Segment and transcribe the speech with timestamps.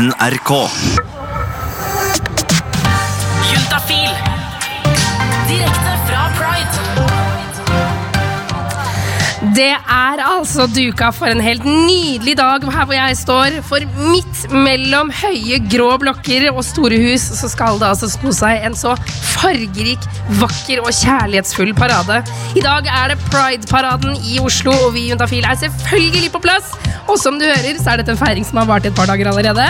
[0.00, 0.50] NRK.
[3.52, 4.10] Juntafil.
[5.46, 7.19] Direkte fra Pride.
[9.60, 13.58] Det er altså duka for en helt nydelig dag her hvor jeg står.
[13.66, 18.64] For midt mellom høye, grå blokker og store hus så skal det altså sno seg
[18.64, 18.94] en så
[19.34, 20.06] fargerik,
[20.40, 22.22] vakker og kjærlighetsfull parade.
[22.56, 26.72] I dag er det Pride-paraden i Oslo, og vi i Juntafil er selvfølgelig på plass.
[27.10, 29.28] Og som du hører, så er dette en feiring som har vart et par dager
[29.28, 29.66] allerede.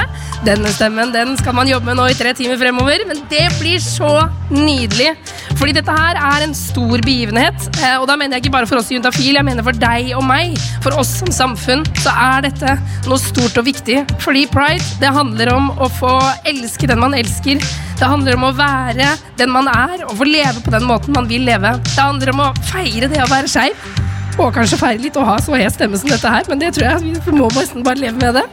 [0.46, 3.80] Denne stemmen den skal man jobbe med nå i tre timer fremover, men det blir
[3.82, 5.14] så nydelig.
[5.58, 8.80] Fordi dette her er en stor begivenhet, eh, og da mener jeg ikke bare for
[8.80, 10.57] oss i Juntafil, jeg mener for deg og meg.
[10.84, 12.76] For oss som samfunn så er dette
[13.08, 14.02] noe stort og viktig.
[14.22, 16.16] Fordi pride, det handler om å få
[16.48, 17.62] elske den man elsker.
[18.00, 21.29] Det handler om å være den man er, og få leve på den måten man
[21.29, 21.74] vil leve.
[21.90, 23.90] Det handler om å feire det å være skeiv.
[24.40, 26.86] Og kanskje feil litt å ha så hes stemme som dette her, men det tror
[26.86, 28.46] jeg vi må nesten bare leve med det.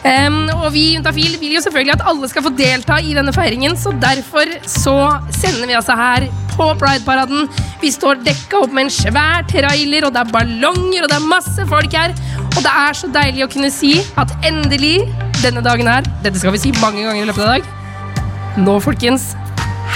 [0.00, 3.34] Um, og vi i Juntafil vil jo selvfølgelig at alle skal få delta i denne
[3.36, 4.96] feiringen, så derfor så
[5.36, 7.46] sender vi altså her på Pride-paraden.
[7.82, 11.30] Vi står dekka opp med en svær trailer, og det er ballonger, og det er
[11.30, 12.16] masse folk her.
[12.50, 15.06] Og det er så deilig å kunne si at endelig,
[15.40, 18.60] denne dagen her Dette skal vi si mange ganger i løpet av dag.
[18.60, 19.30] Nå, folkens,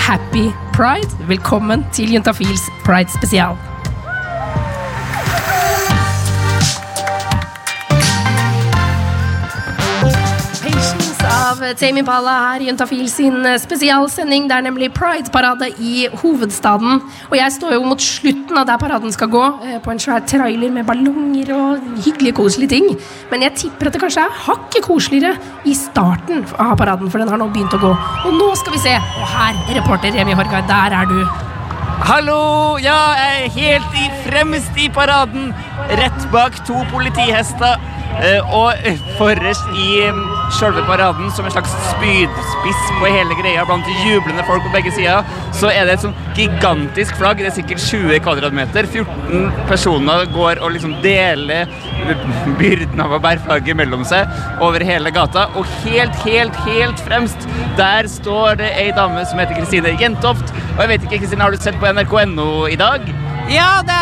[0.07, 0.47] happy
[0.77, 1.11] pride.
[1.29, 3.59] Velkommen til Juntafils Pride spesial.
[11.55, 14.49] Av Tame Impala her Juntafil sin eh, spesialsending.
[14.51, 17.01] Det er nemlig Pride-parade i hovedstaden.
[17.31, 20.25] Og jeg står jo mot slutten av der paraden skal gå, eh, på en svær
[20.27, 22.89] trailer med ballonger og hyggelige, koselige ting.
[23.31, 27.31] Men jeg tipper at det kanskje er hakket koseligere i starten av paraden, for den
[27.31, 27.95] har nå begynt å gå.
[28.27, 28.95] Og nå skal vi se.
[28.99, 31.21] Og her, reporter Remi Horgard, der er du.
[32.05, 32.77] Hallo!
[32.83, 35.53] Ja, jeg er helt i fremst i paraden.
[35.89, 37.79] Rett bak to politihester.
[38.23, 38.75] eh, Og
[39.19, 40.21] forrest i mm,
[40.59, 45.27] selve paraden, som en slags spydspiss på hele greia blant jublende folk på begge sider,
[45.55, 47.43] så er det et sånn gigantisk flagg.
[47.43, 48.89] Det er sikkert 20 kvadratmeter.
[48.91, 51.71] 14 personer går og liksom deler
[52.61, 54.31] byrden av å bære flagget mellom seg
[54.65, 55.49] over hele gata.
[55.59, 57.49] Og helt, helt, helt fremst,
[57.81, 60.55] der står det ei dame som heter Kristine Jentoft.
[60.75, 63.07] Og jeg vet ikke, Kristine, har du sett på nrk.no i dag?
[63.53, 64.01] Ja, det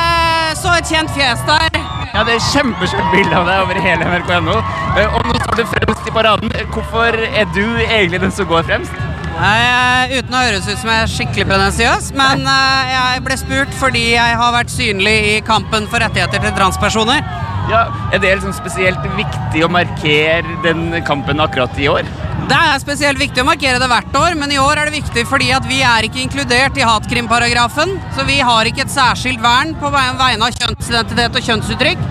[0.60, 1.81] så et kjent fjes der.
[2.12, 4.58] Ja, det er kjempeskjønt bilde av deg over hele nrk.no.
[4.98, 6.52] Eh, Og nå står du fremst i paraden.
[6.74, 8.92] Hvorfor er du egentlig den som går fremst?
[9.32, 13.72] Nei, uten å høres ut som jeg er skikkelig pretensiøs, men eh, jeg ble spurt
[13.80, 17.24] fordi jeg har vært synlig i kampen for rettigheter til transpersoner.
[17.70, 22.04] Ja, Er det liksom spesielt viktig å markere den kampen akkurat i år?
[22.50, 25.22] Det er spesielt viktig å markere det hvert år, men i år er det viktig
[25.30, 29.76] fordi at vi er ikke inkludert i hatkrimparagrafen, så vi har ikke et særskilt vern
[29.78, 32.02] på vegne av kjønnsidentitet og kjønnsuttrykk,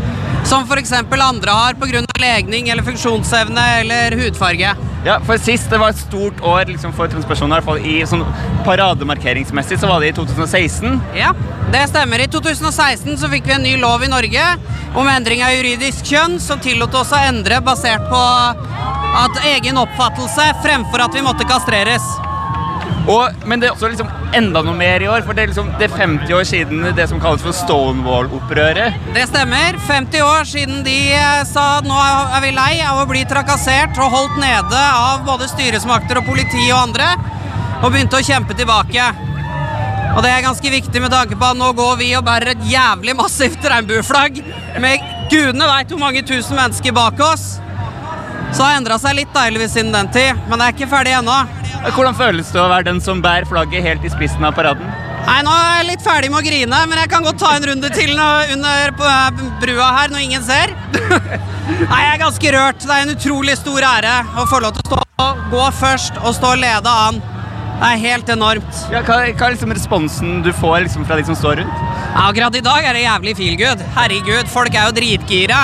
[0.43, 0.91] som f.eks.
[0.91, 2.05] andre har pga.
[2.21, 4.75] legning eller funksjonsevne eller hudfarge.
[5.05, 7.95] Ja, for Sist det var et stort år liksom, for transpersoner, i hvert fall i
[8.05, 8.25] sånn
[8.65, 10.99] parademarkeringsmessig, så var det i 2016.
[11.17, 11.31] Ja,
[11.73, 12.21] det stemmer.
[12.21, 14.45] I 2016 så fikk vi en ny lov i Norge
[14.93, 18.25] om endring av juridisk kjønn som tillot oss å endre basert på
[19.21, 22.05] at egen oppfattelse fremfor at vi måtte kastreres.
[23.09, 25.71] Og, men det er også liksom enda noe mer i år, for det er, liksom,
[25.79, 28.99] det er 50 år siden det som kalles for Stonewall-opprøret.
[29.15, 29.79] Det stemmer.
[29.87, 34.13] 50 år siden de eh, sa nå er vi lei av å bli trakassert og
[34.13, 37.09] holdt nede av både styresmakter og politi og andre,
[37.81, 39.09] og begynte å kjempe tilbake.
[40.11, 42.63] Og det er ganske viktig med tanke på at nå går vi og bærer et
[42.67, 44.41] jævlig massivt regnbueflagg
[44.83, 47.55] med gudene veit hvor mange tusen mennesker bak oss.
[48.51, 51.15] Så det har endra seg litt deiligvis siden den tid, men det er ikke ferdig
[51.21, 51.37] ennå.
[51.89, 54.85] Hvordan føles det å være den som bærer flagget helt i spissen av paraden?
[55.25, 57.65] Nei, nå er jeg litt ferdig med å grine, men jeg kan godt ta en
[57.69, 60.73] runde til under på, eh, brua her når ingen ser.
[61.91, 62.85] Nei, jeg er ganske rørt.
[62.85, 66.35] Det er en utrolig stor ære å få lov til å stå, gå først og
[66.37, 67.21] stå og lede an.
[67.81, 68.81] Det er helt enormt.
[68.93, 71.85] Ja, hva, hva er liksom responsen du får liksom, fra de som står rundt?
[72.11, 73.81] Ja, akkurat i dag er det jævlig feel good.
[73.97, 75.63] Herregud, folk er jo dritgira.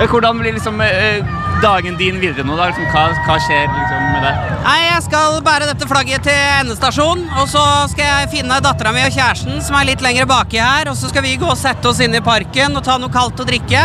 [0.00, 1.20] Ja, hvordan blir liksom eh,
[1.62, 2.56] dagen din videre nå?
[2.56, 2.70] da?
[2.72, 4.54] Liksom, hva, hva skjer liksom, med?
[4.64, 7.62] Nei, jeg skal bære dette flagget til endestasjon, og så
[7.92, 11.10] skal jeg finne dattera mi og kjæresten som er litt lenger baki her, og så
[11.12, 13.84] skal vi gå og sette oss inn i parken og ta noe kaldt å drikke,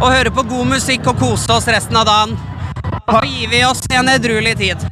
[0.00, 2.36] og høre på god musikk og kose oss resten av dagen.
[3.06, 4.82] Og så gir vi oss en edruelig tid.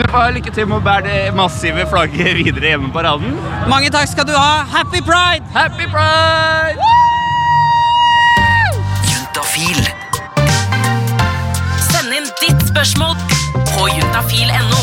[0.00, 3.36] Du får lykke til med å bære det massive flagget videre hjemme på raden.
[3.70, 4.64] Mange takk skal du ha.
[4.72, 5.46] Happy pride!
[5.54, 6.80] Happy pride!
[6.80, 7.09] Juntafil.
[12.70, 13.16] Spørsmål
[13.74, 14.80] på juntafil.no.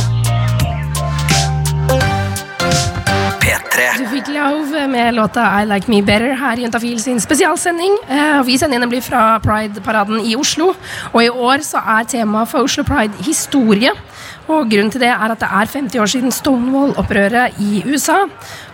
[3.41, 3.59] P3.
[3.77, 3.85] P3.
[4.01, 7.95] Du fikk Love med låta I Like Me Better her i Juntafil sin spesialsending.
[8.09, 10.73] Eh, Vi sender nemlig fra Pride-paraden i Oslo.
[11.13, 13.91] Og i år så er temaet for Oslo Pride historie.
[14.47, 18.21] Og grunnen til det er at det er 50 år siden Stonewall-opprøret i USA.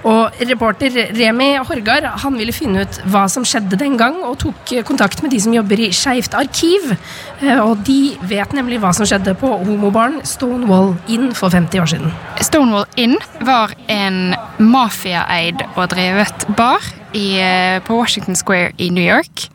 [0.03, 4.73] Og reporter Remi Horgard han ville finne ut hva som skjedde den gang, og tok
[4.85, 6.93] kontakt med de som jobber i Skeivt arkiv.
[7.41, 11.89] Eh, Og de vet nemlig hva som skjedde på homobaren Stonewall Inn for 50 år
[11.89, 12.13] siden.
[12.41, 16.83] Stonewall Inn var en mafiaeid og drevet bar
[17.13, 19.49] i, eh, på Washington Square i New York.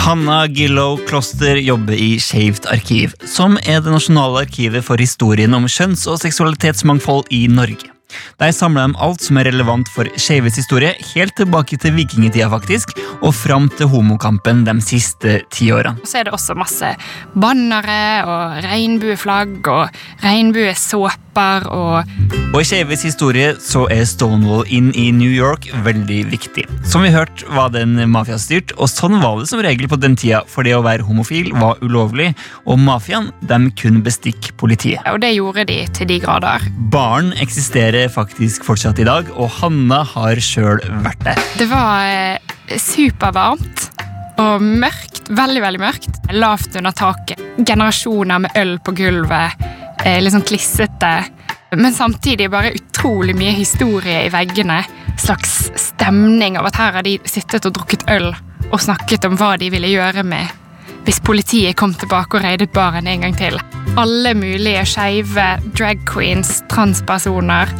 [0.00, 5.66] Hanna Gillow Kloster jobber i Skeivt arkiv, som er det nasjonale arkivet for historien om
[5.68, 7.90] kjønns- og seksualitetsmangfold i Norge.
[8.40, 12.94] Der samler de alt som er relevant for skeives historie, helt tilbake til vikingtida faktisk,
[13.20, 16.00] og fram til homokampen de siste ti årene.
[16.08, 16.94] Så er det også masse
[17.36, 20.00] bannere og regnbueflagg og
[21.30, 22.04] regnbuesåper og
[22.54, 26.66] Og i skeives historie så er Stonewall Inn i New York veldig viktig.
[26.84, 30.42] Som vi hørte var den mafiastyrt, og sånn var det som regel på den tida,
[30.46, 32.34] for det å være homofil var ulovlig,
[32.66, 35.00] og mafiaen de kunne bestikke politiet.
[35.06, 36.66] Og det gjorde de til de grader.
[36.90, 41.38] Baren eksisterer faktisk fortsatt i dag, og Hanna har sjøl vært der.
[41.60, 43.90] Det var eh, supervarmt
[44.40, 45.22] og mørkt.
[45.30, 46.24] Veldig, veldig mørkt.
[46.34, 47.38] Lavt under taket.
[47.62, 49.70] Generasjoner med øl på gulvet.
[50.04, 51.12] Eh, sånn klissete.
[51.76, 54.80] Men samtidig bare utrolig mye historie i veggene.
[55.20, 58.32] Slags stemning av at her har de sittet og drukket øl
[58.70, 60.56] og snakket om hva de ville gjøre med
[61.06, 63.56] hvis politiet kom tilbake og raidet baren en gang til.
[64.00, 67.72] Alle mulige skeive drag queens, transpersoner,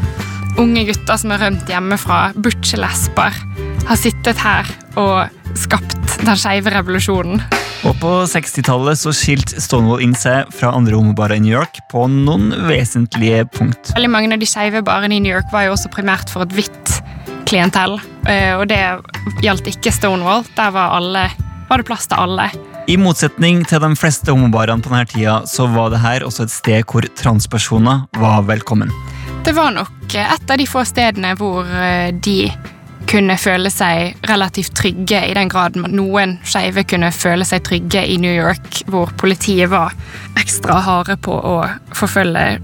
[0.61, 3.37] unge gutter som har rømt hjemmefra, butchelesber,
[3.89, 4.69] har sittet her
[5.01, 7.43] og skapt den skeive revolusjonen.
[7.89, 12.05] Og på 60-tallet så skilte Stonewall inn seg fra andre homobarer i New York på
[12.13, 13.95] noen vesentlige punkt.
[13.97, 16.53] Veldig mange av de skeive barene i New York var jo også primært for et
[16.59, 16.99] hvitt
[17.49, 17.97] klientell,
[18.29, 18.83] eh, og det
[19.41, 20.45] gjaldt ikke Stonewall.
[20.59, 21.25] Der var, alle,
[21.71, 22.51] var det plass til alle.
[22.91, 26.53] I motsetning til de fleste homobarene på denne tida, så var det her også et
[26.53, 28.93] sted hvor transpersoner var velkommen.
[29.47, 32.51] Det var nok et av de få stedene hvor eh, de
[33.11, 38.19] kunne føle seg relativt trygge, i den grad noen skeive kunne føle seg trygge i
[38.23, 39.97] New York, hvor politiet var
[40.39, 41.57] ekstra harde på å
[41.97, 42.61] forfølge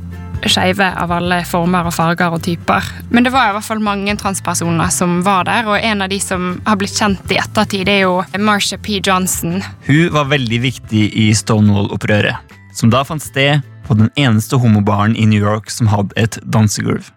[0.47, 2.85] skeive av alle former og farger og typer.
[3.11, 6.21] Men det var i hvert fall mange transpersoner som var der, og en av de
[6.23, 9.01] som har blitt kjent i ettertid, er jo Marsha P.
[9.01, 9.63] Johnson.
[9.89, 15.27] Hun var veldig viktig i Stonewall-opprøret, som da fant sted på den eneste homobaren i
[15.27, 17.16] New York som hadde et dansegulv.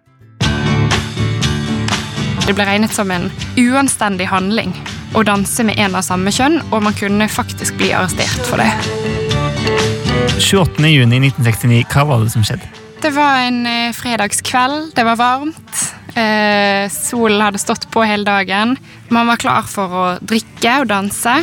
[2.50, 3.28] Det ble regnet som en
[3.62, 4.72] uanstendig handling
[5.14, 8.72] å danse med en av samme kjønn, og man kunne faktisk bli arrestert for det.
[10.42, 10.82] 28.
[10.90, 12.66] juni 1969, hva var det som skjedde?
[13.06, 15.84] Det var en eh, fredagskveld, det var varmt.
[16.18, 18.74] Eh, solen hadde stått på hele dagen.
[19.14, 21.38] Man var klar for å drikke og danse.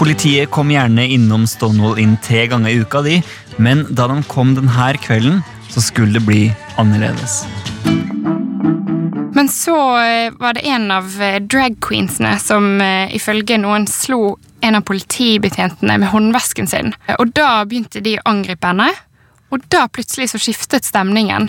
[0.00, 3.20] Politiet kom gjerne innom Stonewall inn tre ganger i uka, de,
[3.60, 6.46] men da de kom denne kvelden, så skulle det bli
[6.80, 7.42] annerledes.
[9.40, 14.34] Men så eh, var det en av dragqueensene drag queensene som eh, ifølge noen slo
[14.60, 16.92] en av politibetjentene med håndvesken sin.
[17.16, 18.90] Og da begynte de å angripe henne,
[19.48, 21.48] og da plutselig så skiftet stemningen.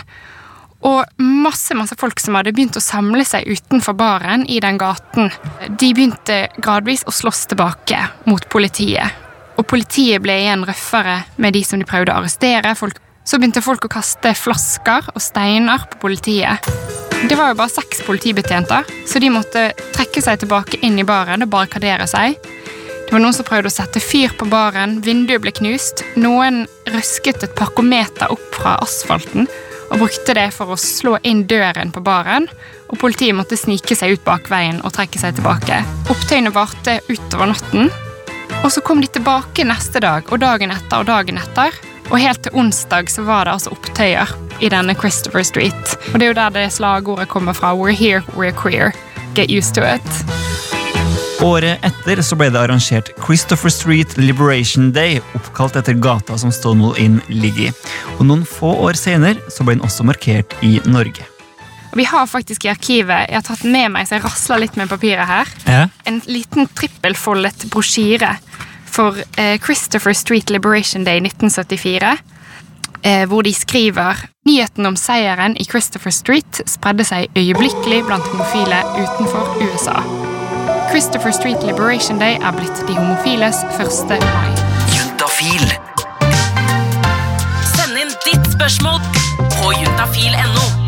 [0.88, 5.28] Og masse masse folk som hadde begynt å samle seg utenfor baren i den gaten,
[5.68, 9.20] de begynte gradvis å slåss tilbake mot politiet.
[9.60, 12.72] Og politiet ble igjen røffere med de som de prøvde å arrestere.
[12.72, 16.72] Folk, så begynte folk å kaste flasker og steiner på politiet.
[17.30, 21.46] Det var jo bare seks politibetjenter, så de måtte trekke seg tilbake inn i baren
[21.46, 22.38] og barrikadere seg.
[22.42, 26.02] Det var noen som prøvde å sette fyr på baren, vinduet ble knust.
[26.20, 29.50] Noen røsket et parkometer opp fra asfalten
[29.92, 32.48] og brukte det for å slå inn døren på baren.
[32.90, 35.82] Og politiet måtte snike seg ut bakveien og trekke seg tilbake.
[36.12, 37.92] Opptøyene varte utover natten.
[38.62, 41.76] Og så kom de tilbake neste dag og dagen etter og dagen etter.
[42.12, 45.96] Og helt til onsdag så var det altså opptøyer i denne Christopher Street.
[46.12, 47.72] Og det er jo der det slagordet kommer fra.
[47.72, 48.92] We're here, we're queer.
[49.36, 50.10] Get used to it.
[51.42, 57.00] Året etter så ble det arrangert Christopher Street Liberation Day, oppkalt etter gata som Stonewall
[57.02, 57.74] Inn ligger i.
[58.20, 61.26] Og noen få år senere så ble den også markert i Norge.
[61.96, 64.92] Vi har faktisk i arkivet Jeg har tatt med meg, så jeg rasler litt med
[64.92, 65.50] papiret her.
[65.66, 65.82] Ja.
[66.08, 68.36] En liten trippelfoldet brosjyre
[68.92, 72.18] for eh, Christopher Street Liberation Day 1974.
[73.04, 78.82] Eh, hvor de skriver nyheten om seieren i Christopher Street spredde seg øyeblikkelig blant homofile
[78.94, 80.04] utenfor USA.
[80.92, 84.52] Christopher Street Liberation Day er blitt de homofiles første mai.
[84.98, 85.66] Juntafil.
[87.74, 89.02] Send inn ditt spørsmål
[89.58, 90.81] på juntafil.no.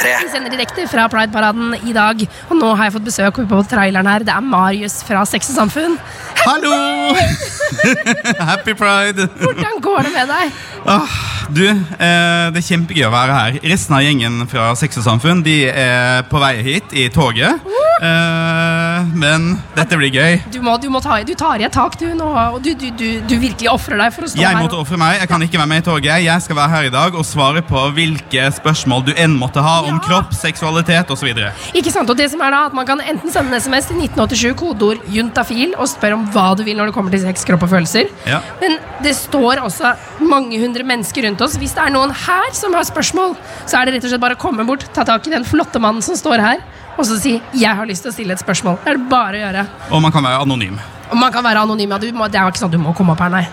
[0.00, 0.24] P3.
[0.24, 4.08] Vi sender direkte fra Pride-paraden i dag, og nå har jeg fått besøk på traileren
[4.08, 4.24] her.
[4.24, 5.98] Det er Marius fra Sex og Samfunn.
[6.46, 6.76] Hallo!
[8.50, 9.28] Happy pride!
[9.40, 10.52] Hvordan går det med deg?
[10.90, 11.18] Ah,
[11.52, 13.58] du, eh, det er kjempegøy å være her.
[13.72, 17.60] Resten av gjengen fra Sex og Samfunn De er på vei hit i toget.
[18.00, 20.38] Eh, men dette blir gøy.
[20.54, 22.86] Du, må, du, må ta, du tar i et tak, du nå, og du, du,
[22.96, 24.62] du, du virkelig ofrer deg for å stå Jeg her.
[24.64, 25.18] måtte ofre meg.
[25.20, 26.24] Jeg kan ikke være med i toget.
[26.24, 29.76] Jeg skal være her i dag og svare på hvilke spørsmål du enn måtte ha
[29.84, 30.00] om Ja.
[30.06, 31.28] kropp, seksualitet osv.
[31.76, 33.98] Ikke sant, og det som er da, at Man kan enten sende en SMS til
[34.00, 37.59] 1987, kodeord juntafil, og spørre om hva du vil når det kommer til sex, kropp
[37.62, 38.08] og følelser.
[38.26, 38.40] Ja.
[38.60, 41.56] Men det står også mange hundre mennesker rundt oss.
[41.60, 43.36] Hvis det er noen her som har spørsmål,
[43.66, 45.80] så er det rett og slett bare å komme bort, ta tak i den flotte
[45.80, 46.58] mannen som står her,
[46.98, 48.78] og så si 'jeg har lyst til å stille et spørsmål'.
[48.84, 49.66] Det er det bare å gjøre.
[49.90, 50.78] Og man kan være anonym.
[51.10, 51.90] Og man kan være anonym.
[51.90, 53.46] ja, Du må, det er jo ikke sånn at du må komme opp her, nei.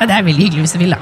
[0.00, 0.96] Ja, det er veldig hyggelig hvis du vil, da.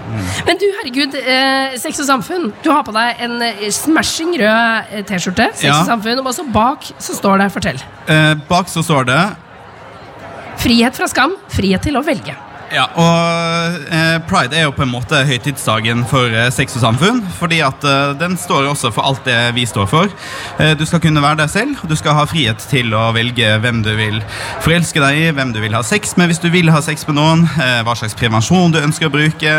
[0.46, 2.52] Men du, herregud, eh, Sex og Samfunn.
[2.64, 5.52] Du har på deg en eh, smashing rød eh, T-skjorte.
[5.54, 5.80] Sex Ja.
[5.80, 7.82] og Samfunn, Og også bak så står det 'Fortell'.
[8.08, 9.36] Eh, bak så står det
[10.58, 12.34] Frihet fra skam, frihet til å velge.
[12.68, 17.22] Ja, og eh, Pride er jo på en måte høytidsdagen for eh, sex og samfunn.
[17.38, 20.12] Fordi at eh, den står også for alt det vi står for.
[20.78, 23.90] Du skal kunne være deg selv, du skal ha frihet til å velge hvem du
[23.96, 24.18] vil
[24.64, 27.18] forelske deg i, hvem du vil ha sex med hvis du vil ha sex med
[27.18, 27.46] noen,
[27.86, 29.54] hva slags prevensjon du ønsker å bruke.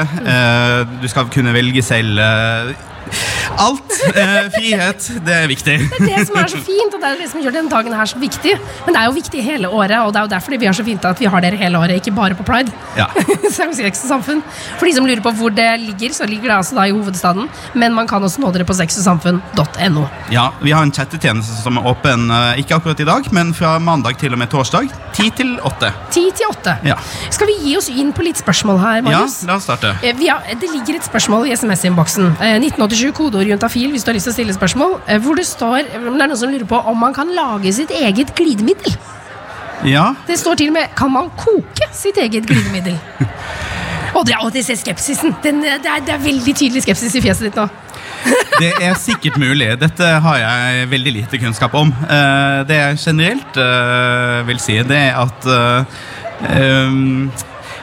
[1.00, 2.20] Du skal kunne velge selv
[3.58, 3.96] alt.
[4.16, 5.76] Eh, frihet, det er viktig.
[5.90, 7.96] Det er det som er så fint, og det er det som gjør denne dagen
[7.96, 8.56] her så viktig.
[8.86, 10.86] Men det er jo viktig hele året, og det er jo derfor vi er så
[10.86, 12.72] fint at vi har dere hele året, ikke bare på Pride.
[12.98, 13.08] Ja.
[13.60, 14.44] Sex og Samfunn.
[14.80, 17.50] For de som lurer på hvor det ligger, så ligger det altså da i hovedstaden.
[17.74, 20.06] Men man kan også nå dere på sexogsamfunn.no.
[20.32, 23.78] ja, Vi har en chattetjeneste som er åpen eh, ikke akkurat i dag, men fra
[23.80, 24.90] mandag til og med torsdag.
[25.20, 25.92] 10 til 8.
[26.14, 26.76] 10 til åtte.
[26.88, 26.96] Ja.
[27.34, 29.96] Skal vi gi oss inn på litt spørsmål her, Ja, la oss starte.
[30.04, 32.34] Eh, Vi har, det ligger et spørsmål i SMS-innboksen.
[32.40, 35.00] Eh, 1987, kodeord juntafil, hvis du har lyst til å stille spørsmål.
[35.08, 37.92] Eh, hvor det står Det er noen som lurer på om man kan lage sitt
[37.92, 38.98] eget glidemiddel.
[39.88, 42.98] Ja, Det står til og med Kan man koke sitt eget glidemiddel?
[44.18, 45.36] Og det, og det ser skepsisen.
[45.44, 47.68] Den, eh, det, er, det er veldig tydelig skepsis i fjeset ditt nå.
[48.60, 49.70] Det er sikkert mulig.
[49.80, 51.94] Dette har jeg veldig lite kunnskap om.
[52.04, 55.86] Eh, Det jeg generelt eh, vil si, det er at eh,
[56.90, 57.32] um,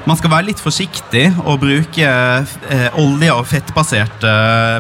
[0.07, 4.33] man skal være litt forsiktig og bruke eh, olje- og fettbaserte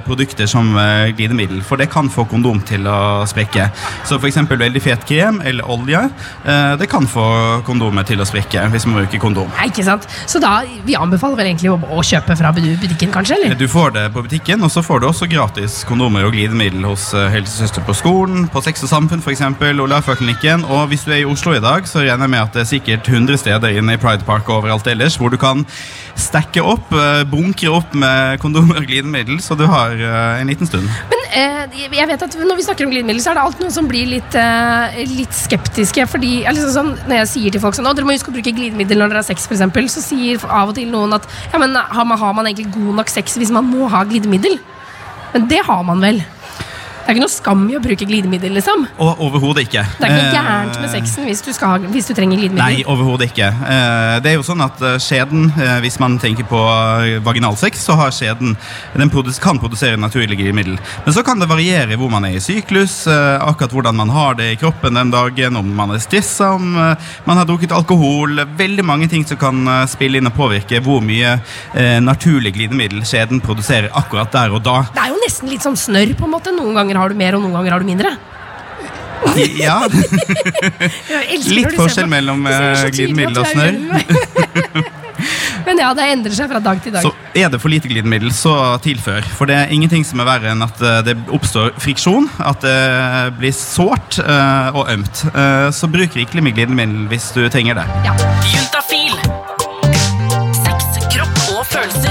[0.07, 3.69] produkter som eh, glidemiddel, for det kan få kondom til å sprekke.
[4.07, 4.39] Så f.eks.
[4.47, 6.05] veldig fet krem eller olje,
[6.47, 7.27] eh, det kan få
[7.67, 9.51] kondomet til å sprekke hvis man bruker kondom.
[9.59, 10.07] Nei, ikke sant?
[10.31, 13.41] Så da, vi anbefaler vel egentlig å, å kjøpe fra butikken, kanskje?
[13.41, 13.59] eller?
[13.59, 17.09] Du får det på butikken, og så får du også gratis kondomer og glidemiddel hos
[17.17, 19.45] eh, helsesøster på skolen, på Sex og Samfunn f.eks.,
[19.87, 20.65] Olaføklinikken.
[20.73, 22.71] Og hvis du er i Oslo i dag, så regner jeg med at det er
[22.71, 25.65] sikkert 100 steder inne i Pride Park og overalt ellers hvor du kan
[26.19, 30.69] stacke opp, eh, bunkre opp med kondomer og glidemiddel, så du har eh, en liten
[30.69, 30.89] stund.
[31.11, 33.77] Men eh, jeg vet at når vi snakker om glidemiddel, så er det alltid noen
[33.79, 36.07] som blir litt, eh, litt skeptiske.
[36.13, 38.55] Fordi liksom sånn, Når jeg sier til folk sånn, «Å, dere må huske å bruke
[38.55, 41.77] glidemiddel når dere har sex, f.eks., så sier av og til noen at ja, men
[41.77, 44.59] har man, har man egentlig god nok sex hvis man må ha glidemiddel?
[45.35, 46.23] Men det har man vel?
[47.07, 48.81] Det er ikke noe skam i å bruke glidemiddel, liksom.
[48.99, 49.85] Og overhodet ikke.
[50.01, 52.49] Det er ikke noe Eh, gærent med sexen hvis du, skal, hvis du trenger Nei,
[52.49, 52.81] glidemiddel.
[52.91, 53.47] overhodet ikke.
[53.47, 55.53] Eh, Det er jo sånn at eh, skjeden,
[55.85, 56.59] hvis man tenker på
[57.23, 58.57] vaginalsex, så har skjeden
[58.97, 60.81] Den kan produsere naturlig glidemiddel.
[61.05, 64.49] Men så kan det variere hvor man er i syklus, akkurat hvordan man har det
[64.53, 68.43] i kroppen den dagen, om man er stressa, om man har drukket alkohol.
[68.59, 71.37] Veldig mange ting som kan spille inn og påvirke hvor mye
[72.03, 74.81] naturlig glidemiddel skjeden produserer akkurat der og da.
[74.91, 76.17] Det er jo nesten litt som snørr.
[76.19, 78.17] på en måte Noen ganger har du mer, og noen ganger har du mindre.
[79.57, 79.81] Ja,
[81.57, 84.93] Litt forskjell mellom, eh, tydelig glidemiddel og meg.
[85.67, 87.03] Men ja, det endrer seg fra dag til dag.
[87.03, 88.53] Så er det for lite glidemiddel, så
[88.85, 89.27] tilfør.
[89.39, 92.77] For det er ingenting som er verre enn at eh, det oppstår friksjon, at det
[93.41, 95.25] blir sårt eh, og ømt.
[95.33, 97.87] Eh, så bruk rikelig med glidemiddel hvis du trenger det.
[98.07, 98.15] Ja.
[98.53, 99.19] Juntafil.
[100.63, 102.06] Sex, kropp og følelser.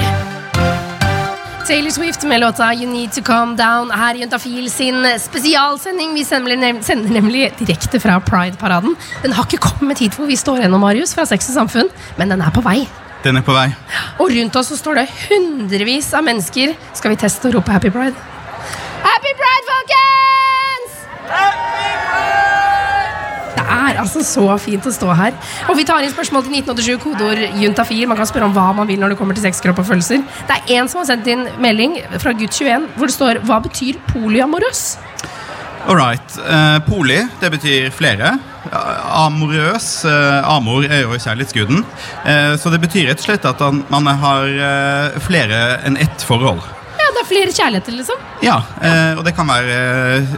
[1.68, 6.14] Taylor Swift med låta You Need To Calm Down her i Juntafil sin spesialsending.
[6.14, 8.94] Vi sender, nem sender nemlig direkte fra Pride-paraden.
[9.24, 12.30] Den har ikke kommet hit hvor vi står ennå, Marius, fra Sex og Samfunn, men
[12.30, 12.84] den er på vei.
[13.26, 13.72] Den er på vei.
[14.20, 16.78] Og rundt oss så står det hundrevis av mennesker.
[16.94, 18.14] Skal vi teste å rope Happy Pride?
[19.02, 20.25] Happy Pride, folkens!
[23.96, 25.36] Er altså så fint å stå her.
[25.70, 28.06] Og vi tar inn spørsmål til 1987, kodeord juntafil.
[28.12, 30.24] Man kan spørre om hva man vil når det kommer til sex, og følelser.
[30.48, 34.00] Det er en som har sendt inn melding fra gutt21 hvor det står Hva betyr
[34.12, 34.86] polyamorøs?
[35.86, 36.38] All right.
[36.42, 38.38] Uh, poli, det betyr flere.
[39.16, 40.06] amorøs.
[40.06, 41.86] Uh, amor er jo kjærlighetsguden.
[42.26, 43.62] Uh, så det betyr rett og slett at
[43.94, 46.64] man har eh, flere enn ett forhold.
[47.26, 48.18] Ja, er flere kjærligheter, liksom.
[48.44, 49.78] Ja, eh, og det kan være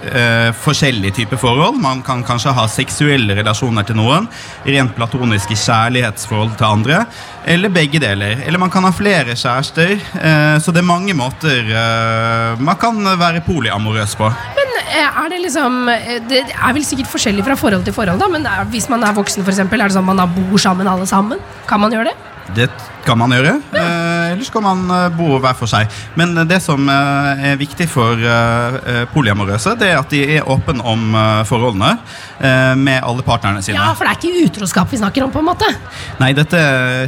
[0.08, 1.76] eh, forskjellige typer forhold.
[1.82, 4.28] Man kan kanskje ha seksuelle relasjoner til noen,
[4.66, 7.02] rent platoniske kjærlighetsforhold til andre,
[7.46, 8.40] eller begge deler.
[8.46, 9.98] Eller man kan ha flere kjærester.
[9.98, 14.32] Eh, så det er mange måter eh, man kan være polyamorøs på.
[14.56, 18.20] Men eh, er det liksom eh, Det er vel sikkert forskjellig fra forhold til forhold,
[18.22, 20.62] da, men er, hvis man er voksen, eksempel, er det sånn at man da bor
[20.62, 21.44] sammen alle sammen?
[21.68, 22.18] Kan man gjøre det?
[22.56, 22.70] Det
[23.04, 23.58] kan man gjøre.
[23.76, 25.88] Eh, eller så kan man eh, bo hver for seg.
[26.20, 30.22] Men eh, det som eh, er viktig for eh, eh, polyamorøse, det er at de
[30.38, 31.92] er åpne om eh, forholdene
[32.40, 33.78] eh, med alle partnerne sine.
[33.80, 35.70] Ja, for det er ikke utroskap vi snakker om, på en måte.
[36.22, 36.62] Nei, dette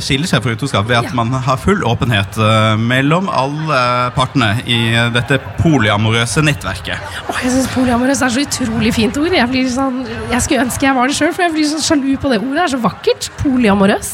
[0.06, 1.16] skiller seg fra utroskap ved at Ja.
[1.18, 3.82] man har full åpenhet eh, mellom alle
[4.16, 4.80] partene i
[5.16, 6.98] dette polyamorøse nettverket.
[7.30, 9.34] Åh, jeg syns polyamorøs er så utrolig fint ord.
[9.36, 12.12] Jeg, blir sånn, jeg skulle ønske jeg var det sjøl, for jeg blir så sjalu
[12.22, 12.56] på det ordet.
[12.60, 13.30] Det er så vakkert.
[13.44, 14.10] Polyamorøs.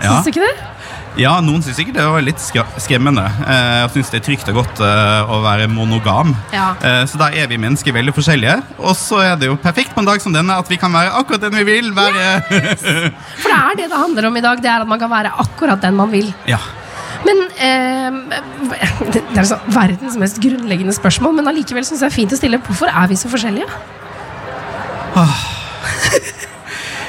[0.00, 0.18] Ja.
[0.24, 0.54] Du ikke det?
[1.18, 3.24] Ja, noen syns sikkert det var litt skremmende.
[3.42, 6.34] Eh, og syns det er trygt og godt eh, å være monogam.
[6.54, 6.70] Ja.
[6.78, 8.60] Eh, så da er vi mennesker veldig forskjellige.
[8.78, 11.14] Og så er det jo perfekt på en dag som denne at vi kan være
[11.18, 11.90] akkurat den vi vil.
[11.96, 12.28] være...
[13.42, 14.62] For det er det det handler om i dag.
[14.62, 16.30] Det er at man kan være akkurat den man vil.
[16.50, 16.60] ja.
[17.20, 18.40] Men eh,
[19.12, 22.40] Det er sånn verdens mest grunnleggende spørsmål, men allikevel syns jeg det er fint å
[22.40, 22.60] stille.
[22.64, 23.68] Hvorfor er vi så forskjellige?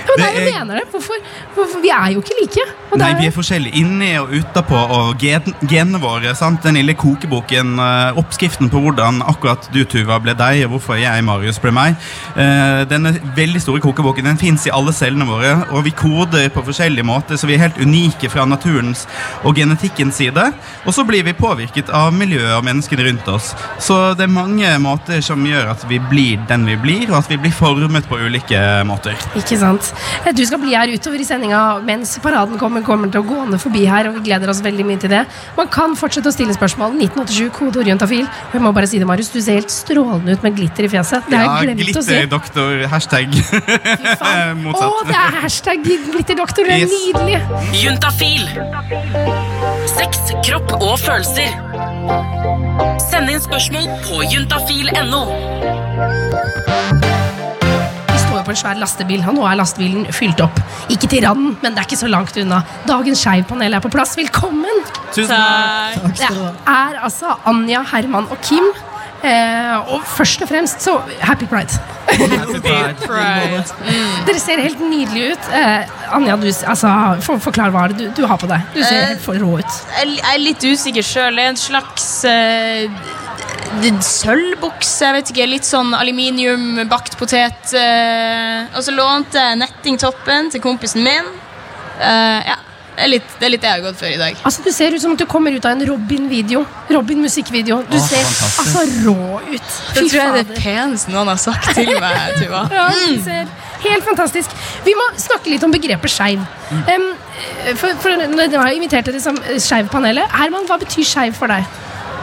[0.01, 0.86] Ja, men det er, jeg er- mener det.
[0.91, 1.13] Hvorfor,
[1.55, 2.65] hvorfor, vi er jo ikke like.
[2.98, 6.36] Nei, vi er forskjellige inni og utapå, og gen genene våre.
[6.36, 6.62] sant?
[6.63, 11.24] Den lille kokeboken, eh, oppskriften på hvordan akkurat du, Tuva, ble deg, og hvorfor jeg,
[11.24, 11.96] Marius, ble meg.
[12.36, 16.63] Eh, denne veldig store kokeboken den fins i alle cellene våre, og vi koder på
[16.65, 19.05] forskjellige måter, så vi er helt unike fra naturens
[19.43, 20.53] og genetikkens side.
[20.86, 23.53] Og så blir vi påvirket av miljøet og menneskene rundt oss.
[23.79, 27.29] Så det er mange måter som gjør at vi blir den vi blir, og at
[27.29, 29.15] vi blir formet på ulike måter.
[29.36, 29.90] Ikke sant?
[30.25, 33.39] Eh, Du skal bli her utover i sendinga mens paraden kommer, kommer til å gå
[33.50, 35.25] ned forbi her, og vi gleder oss veldig mye til det.
[35.57, 36.95] Man kan fortsette å stille spørsmål.
[37.01, 38.25] 1987, kode juntafil.
[38.25, 40.91] Og jeg må bare si det, Marius, du ser helt strålende ut med glitter i
[40.91, 41.24] fjeset.
[41.29, 42.13] Det har jeg glemt å si.
[42.13, 43.27] glitterdoktor, hashtag.
[44.63, 44.88] Motsatt.
[44.88, 46.63] Å, det er hashtag glitterdoktor.
[46.65, 46.91] Det er Yes.
[46.91, 47.39] nydelig.
[47.83, 48.48] Juntafil.
[49.92, 51.50] Sex, kropp og følelser.
[53.09, 55.24] Send inn spørsmål på juntafil.no.
[58.45, 60.57] På en svær lastebil, og nå er lastebilen fylt opp.
[60.89, 62.61] Ikke til randen, men det er ikke så langt unna.
[62.87, 64.15] Dagens Skeivpanel er på plass.
[64.17, 64.85] Velkommen!
[65.13, 66.15] Tusen takk.
[66.17, 66.31] Det
[66.73, 68.71] er altså Anja, Herman og Kim.
[69.22, 71.77] Eh, og først og fremst så Happy Pride.
[72.10, 73.62] Happy Pride
[74.25, 75.50] Dere ser helt nydelige ut.
[75.53, 76.90] Eh, Anja, du, altså,
[77.22, 78.66] for, forklar hva du, du har på deg.
[78.74, 79.77] Du ser Eh, helt for rå ut.
[80.00, 81.38] Jeg er litt usikker sjøl.
[81.44, 82.90] En slags eh,
[84.01, 85.05] sølvbukse.
[85.05, 87.74] Jeg vet ikke, Litt sånn aluminium, bakt potet.
[87.77, 91.29] eh, og så lånte jeg nettingtoppen til kompisen min.
[92.01, 92.57] Eh, ja,
[92.95, 94.35] det er, litt, det er litt det jeg har gått for i dag.
[94.45, 96.65] Altså, Du ser ut som at du kommer ut av en Robin-video.
[96.91, 97.77] Robin-musikkvideo.
[97.89, 98.59] Du Åh, ser fantastisk.
[98.59, 99.69] altså rå ut.
[99.95, 100.61] Det tror jeg er det fader.
[100.61, 102.19] peneste noen har sagt til meg.
[102.41, 102.65] Tuva.
[102.75, 103.51] Ja, du ser
[103.81, 104.51] Helt fantastisk.
[104.85, 106.43] Vi må snakke litt om begrepet skeiv.
[106.69, 107.07] Um,
[107.79, 110.27] for, for jeg har invitert dere som Skeiv-panelet.
[110.37, 111.65] Herman, hva betyr skeiv for deg?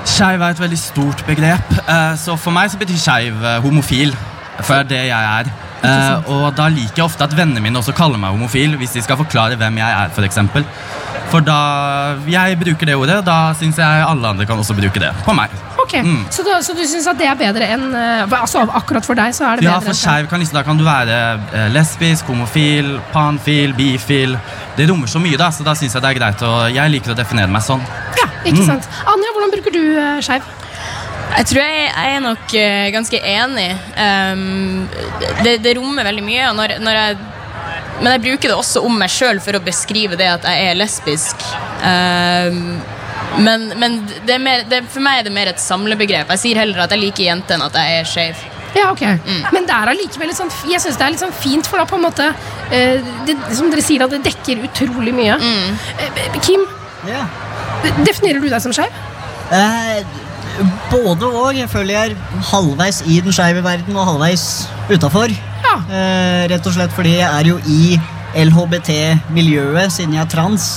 [0.07, 1.73] Skeiv er et veldig stort begrep.
[1.83, 4.15] eh, Så for meg så betyr skeiv eh, homofil.
[4.61, 5.51] For det er det jeg er.
[5.79, 9.03] Eh, og da liker jeg ofte at vennene mine også kaller meg homofil hvis de
[9.05, 10.11] skal forklare hvem jeg er.
[10.15, 10.67] For, eksempel.
[11.31, 11.59] for da
[12.27, 15.55] jeg bruker det ordet, da syns jeg alle andre kan også bruke det på meg.
[15.79, 15.95] Ok,
[16.35, 19.33] så, da, så du syns at det er bedre enn eh, altså Akkurat for deg
[19.33, 21.19] så er det Ja, bedre for enn skeiv kan, liksom, da kan du være
[21.55, 24.37] eh, lesbisk, homofil, panfil, bifil.
[24.77, 26.45] Det rommer så mye, da, så da syns jeg det er greit.
[26.45, 27.85] Og jeg liker å definere meg sånn.
[28.19, 30.45] Ja, ikke sant Anja, hvordan bruker du uh, skeiv?
[31.37, 33.71] Jeg tror jeg, jeg er nok uh, ganske enig.
[33.95, 34.87] Um,
[35.45, 36.45] det, det rommer veldig mye.
[36.51, 37.19] Og når, når jeg,
[37.99, 40.79] men jeg bruker det også om meg sjøl for å beskrive det at jeg er
[40.79, 41.49] lesbisk.
[41.83, 42.79] Um,
[43.45, 46.31] men men det er mer, det, for meg er det mer et samlebegrep.
[46.35, 48.47] Jeg sier heller at jeg liker jenter enn at jeg er skeiv.
[48.77, 49.01] Ja, ok
[49.55, 51.87] Men det er allikevel litt sånn Jeg synes det er litt sånn fint, for da
[51.89, 55.39] på en måte uh, det, Som dere sier, at det dekker utrolig mye.
[56.05, 56.67] Eh, Kim,
[57.09, 57.25] yeah.
[58.05, 58.93] definerer du deg som skeiv?
[59.55, 60.03] Eh,
[60.91, 61.61] både og.
[61.71, 64.45] Føler jeg er halvveis i den skeive verden og halvveis
[64.91, 65.33] utafor.
[65.65, 65.75] Ja.
[65.87, 67.99] Eh, rett og slett fordi jeg er jo i
[68.39, 70.69] LHBT-miljøet siden jeg er trans.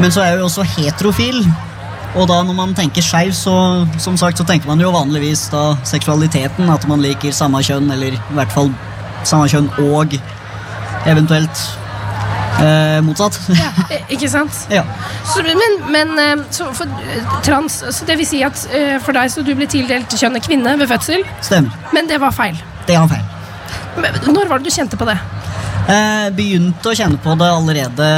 [0.00, 1.40] Men så er jeg jo også heterofil.
[2.16, 5.74] Og da når man tenker skeiv, så, som sagt, så tenker man jo vanligvis da
[5.84, 6.70] seksualiteten.
[6.72, 8.72] At man liker samme kjønn, eller i hvert fall
[9.26, 10.16] samme kjønn og
[11.06, 11.66] eventuelt
[12.62, 13.38] eh, motsatt.
[13.56, 13.70] Ja,
[14.12, 14.62] ikke sant?
[14.78, 14.84] ja.
[15.32, 19.16] Så, men men eh, så for eh, trans Så det vil si at eh, for
[19.16, 21.74] deg så du ble tildelt kjønnet kvinne ved fødsel, Stemmer.
[21.92, 22.58] men det var feil.
[22.86, 23.24] Det var feil.
[24.00, 25.16] Men Når var det du kjente på det?
[25.86, 28.08] Eh, begynte å kjenne på det allerede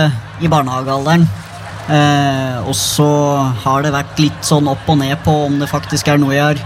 [0.40, 1.26] i barnehagealderen.
[1.88, 3.08] Eh, og så
[3.64, 6.44] har det vært litt sånn opp og ned på om det faktisk er noe jeg
[6.44, 6.60] har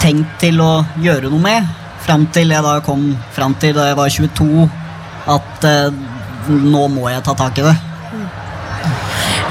[0.00, 1.68] tenkt til å gjøre noe med.
[2.02, 4.64] Fram til jeg da kom fram til da jeg var 22
[5.32, 5.90] at eh,
[6.48, 7.74] nå må jeg ta tak i det.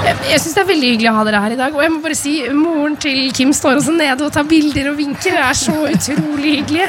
[0.02, 1.76] Jeg, synes Det er veldig hyggelig å ha dere her i dag.
[1.76, 4.98] Og jeg må bare si, Moren til Kim står også nede og tar bilder og
[4.98, 5.36] vinker.
[5.36, 6.88] Det er så utrolig hyggelig.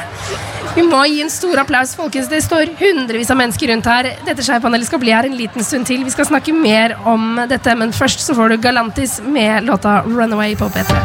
[0.74, 2.28] Vi må gi en stor applaus, folkens.
[2.30, 4.10] Det står hundrevis av mennesker rundt her.
[4.26, 6.02] Dette skeipanelet skal bli her en liten stund til.
[6.06, 10.58] Vi skal snakke mer om dette, men først så får du Galantis med låta 'Runaway'
[10.58, 10.98] på P3.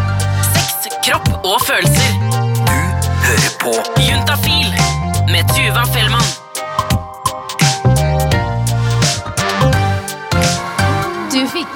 [0.54, 2.12] Sex, kropp og følelser.
[2.26, 4.70] Du Hører på Juntafil
[5.30, 6.49] med Tuva Fellmann.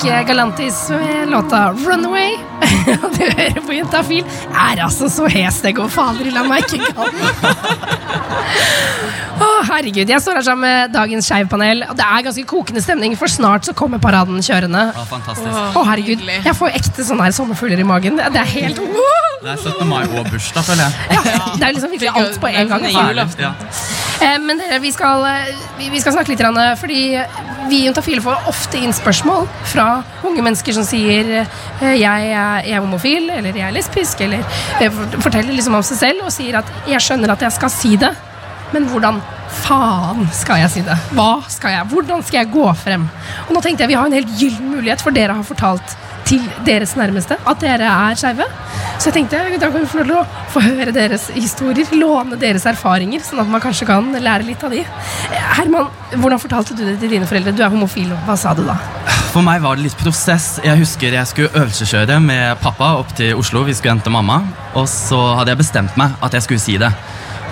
[0.03, 2.37] Galantis med låta 'Runaway'.
[3.03, 4.25] Og du hører på Juntafil.
[4.51, 7.29] Er altså så hes det går fader i la meg ikke kalle
[9.43, 10.09] Å, herregud.
[10.09, 11.85] Jeg står her sammen med dagens Skeivpanel.
[11.89, 14.83] og Det er ganske kokende stemning, for snart så kommer paraden kjørende.
[14.93, 16.21] Å, oh, Å, herregud.
[16.27, 18.19] Jeg får ekte sånne her sommerfugler i magen.
[18.19, 18.81] Det er helt
[19.43, 19.87] Det er 17.
[19.87, 20.93] mai og bursdag, føler jeg.
[21.17, 21.21] ja,
[21.57, 22.89] Det er liksom virkelig alt på en gang.
[23.39, 23.53] Ja.
[24.33, 27.01] Eh, Men dere, vi skal, eh, vi, skal snakke litt, grann, eh, fordi
[27.67, 29.87] vi i Juntafile får ofte inn spørsmål fra
[30.27, 31.31] unge mennesker som sier
[31.81, 34.43] jeg er, jeg er homofil, eller jeg er lesbisk, eller
[35.23, 38.11] forteller liksom om seg selv og sier at jeg skjønner at jeg skal si det,
[38.73, 39.19] men hvordan
[39.63, 40.95] faen skal jeg si det?
[41.15, 41.89] Hva skal jeg?
[41.91, 43.07] Hvordan skal jeg gå frem?
[43.47, 45.95] Og nå tenkte jeg vi har en helt gyllen mulighet, for dere har fortalt
[46.27, 48.47] til deres nærmeste at dere er skeive.
[48.99, 53.23] Så jeg tenkte da kan vi få lov få høre deres historier, låne deres erfaringer,
[53.25, 54.83] sånn at man kanskje kan lære litt av de.
[55.57, 57.55] Herman, hvordan fortalte du det til dine foreldre?
[57.55, 58.77] Du er homofil, hva sa du da?
[59.33, 60.59] For meg var det litt prosess.
[60.61, 63.63] Jeg husker jeg skulle øvelseskjøre med pappa opp til Oslo.
[63.65, 64.43] Vi skulle hente mamma.
[64.77, 66.91] Og så hadde jeg bestemt meg at jeg skulle si det.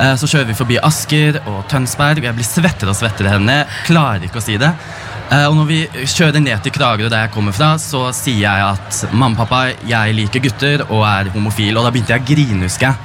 [0.01, 3.65] Eh, Så kjører vi forbi Asker og Tønsberg, jeg blir svettere og svettere i hendene.
[3.85, 4.71] Klarer ikke å si det.
[5.31, 8.65] Eh, Og når vi kjører ned til Kragerø, der jeg kommer fra, så sier jeg
[8.71, 11.77] at mamma og pappa, jeg liker gutter og er homofil.
[11.77, 12.95] Og da begynte jeg å grine, husker jeg.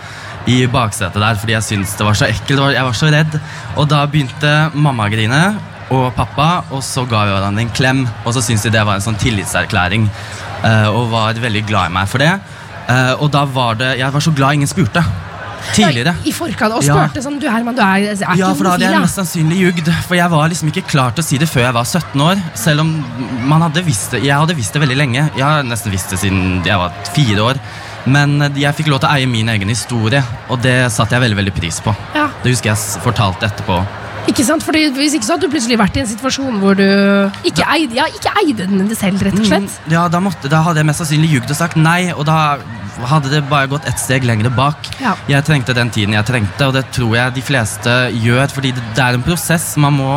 [0.47, 2.73] I baksetet der, fordi jeg syntes det var så ekkelt.
[2.73, 3.41] Jeg var så redd.
[3.77, 5.41] Og da begynte mamma å grine,
[5.91, 8.05] og pappa, og så ga vi hverandre en klem.
[8.25, 10.09] Og så syntes de det var en sånn tillitserklæring,
[10.65, 12.33] eh, og var veldig glad i meg for det.
[13.19, 15.03] Og da var det Jeg var så glad ingen spurte.
[15.75, 16.15] Tidligere.
[16.25, 17.09] I forkant, og Ja.
[17.21, 19.89] sånn Du Herman, du er, er Ja, for da hadde jeg mest sannsynlig jugd.
[20.07, 22.43] For jeg var liksom ikke klar til å si det før jeg var 17 år.
[22.55, 23.05] Selv om
[23.49, 24.23] man hadde visst det.
[24.25, 25.31] Jeg hadde visst det veldig lenge.
[25.37, 27.61] Jeg har nesten visst det siden jeg var fire år.
[28.07, 31.37] Men jeg fikk lov til å eie min egen historie, og det satte jeg veldig
[31.41, 31.95] veldig pris på.
[32.15, 32.29] Ja.
[32.43, 33.81] Det husker jeg fortalte etterpå.
[34.31, 34.65] Ikke sant?
[34.67, 36.87] Fordi Hvis ikke så hadde du plutselig vært i en situasjon hvor du
[37.47, 39.69] ikke eide, ja, ikke eide den selv, rett og slett.
[39.87, 42.57] Mm, ja, da, måtte, da hadde jeg mest sannsynlig jugd og sagt nei, og da
[43.11, 44.89] hadde det bare gått ett steg lenger bak.
[45.03, 45.15] Ja.
[45.31, 48.85] Jeg trengte den tiden jeg trengte, og det tror jeg de fleste gjør, fordi det,
[48.97, 49.75] det er en prosess.
[49.81, 50.13] Man må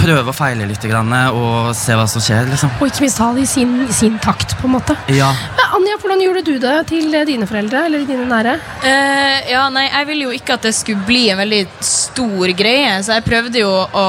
[0.00, 2.72] prøve og feile litt og se hva som skjer, liksom.
[2.80, 4.96] Og ikke minst ha det i sin, sin takt, på en måte.
[5.12, 5.30] Ja.
[5.56, 7.84] Men Anja, hvordan gjorde du det til eh, dine foreldre?
[7.88, 8.56] Eller dine nære?
[8.84, 12.98] Uh, ja, nei, jeg ville jo ikke at det skulle bli en veldig stor greie,
[13.04, 14.06] så jeg prøvde jo å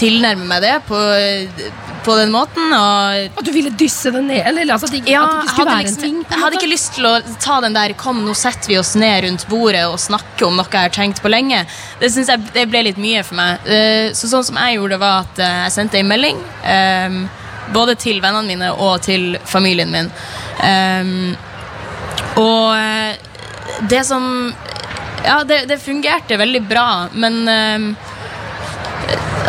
[0.00, 1.00] tilnærme meg det på,
[2.04, 2.72] på den måten.
[2.76, 4.42] Og At du ville dysse det ned?
[4.50, 6.18] Eller altså, at det, ja, at det ikke hadde liksom, ting?
[6.30, 9.24] jeg hadde ikke lyst til å ta den der 'kom, nå setter vi oss ned
[9.24, 11.64] rundt bordet og snakker om noe jeg har tenkt på lenge'.
[12.00, 13.58] Det synes jeg det ble litt mye for meg.
[13.66, 16.38] Eh, så sånn som jeg gjorde, var at eh, jeg sendte en melding.
[16.64, 17.24] eh,
[17.72, 20.10] både til vennene mine og til familien min.
[20.60, 21.04] Eh,
[22.36, 23.16] og eh,
[23.88, 24.54] det som
[25.24, 28.03] Ja, det, det fungerte veldig bra, men eh,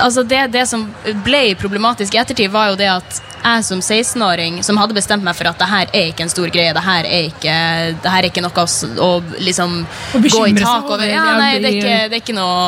[0.01, 0.84] altså det, det som
[1.25, 5.38] ble problematisk i ettertid, var jo det at jeg som 16-åring som hadde bestemt meg
[5.38, 7.56] for at det her er ikke en stor greie, det her er ikke,
[8.01, 8.67] det her er ikke noe å,
[9.06, 9.10] å
[9.45, 9.78] liksom
[10.25, 12.60] gå i tak over, ja, nei, det er ikke, det er ikke noe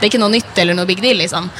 [0.00, 1.50] det er ikke noe nytt eller noe big deal, liksom.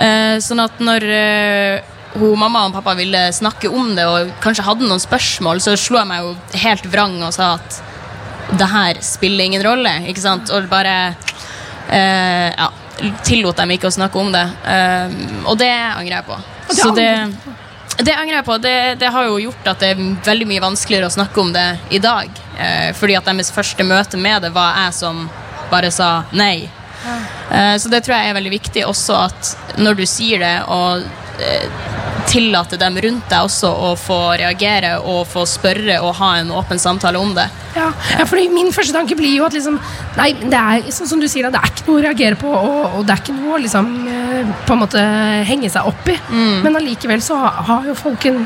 [0.00, 4.66] Uh, sånn at når uh, hun, mamma og pappa ville snakke om det, og kanskje
[4.66, 6.32] hadde noen spørsmål, så slo jeg meg jo
[6.64, 7.78] helt vrang og sa at
[8.58, 10.50] det her spiller ingen rolle, ikke sant?
[10.50, 12.68] Og bare uh, ja,
[13.26, 14.44] tillot dem ikke å snakke om det.
[14.70, 15.14] Eh,
[15.50, 16.38] og det angrer jeg på.
[16.74, 17.08] Så det,
[18.04, 18.58] det angrer jeg på.
[18.62, 21.66] Det, det har jo gjort at det er veldig mye vanskeligere å snakke om det
[21.90, 22.30] i dag.
[22.58, 25.26] Eh, fordi at deres første møte med det var jeg som
[25.70, 26.68] bare sa nei.
[27.50, 31.04] Eh, Så det tror jeg er veldig viktig også at når du sier det, og
[31.42, 31.66] eh,
[32.34, 36.80] tillate dem rundt deg også å få reagere og få spørre og ha en åpen
[36.82, 37.46] samtale om det.
[37.74, 39.78] Ja, ja, fordi Min første tanke blir jo at liksom,
[40.18, 42.98] nei, det er sånn som du sier, det er ikke noe å reagere på, og,
[42.98, 45.06] og det er ikke noe å liksom, eh, på en måte
[45.48, 46.18] henge seg opp i.
[46.64, 48.44] Men allikevel så har jo folk en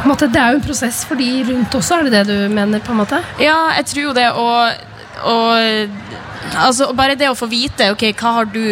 [0.00, 2.22] på en måte, Det er jo en prosess for de rundt også, er det det
[2.30, 2.80] du mener?
[2.80, 3.18] på en måte?
[3.42, 4.72] Ja, jeg tror jo det, og,
[5.28, 8.62] og Altså, bare det å få vite ok, hva har du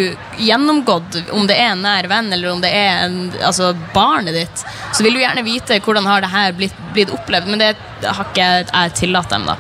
[0.43, 4.65] gjennomgått, om det er en nær venn eller om det er en, altså, barnet ditt,
[4.93, 8.31] så vil du gjerne vite hvordan har det her blitt, blitt opplevd, men det har
[8.31, 9.57] ikke jeg tillatt dem, da.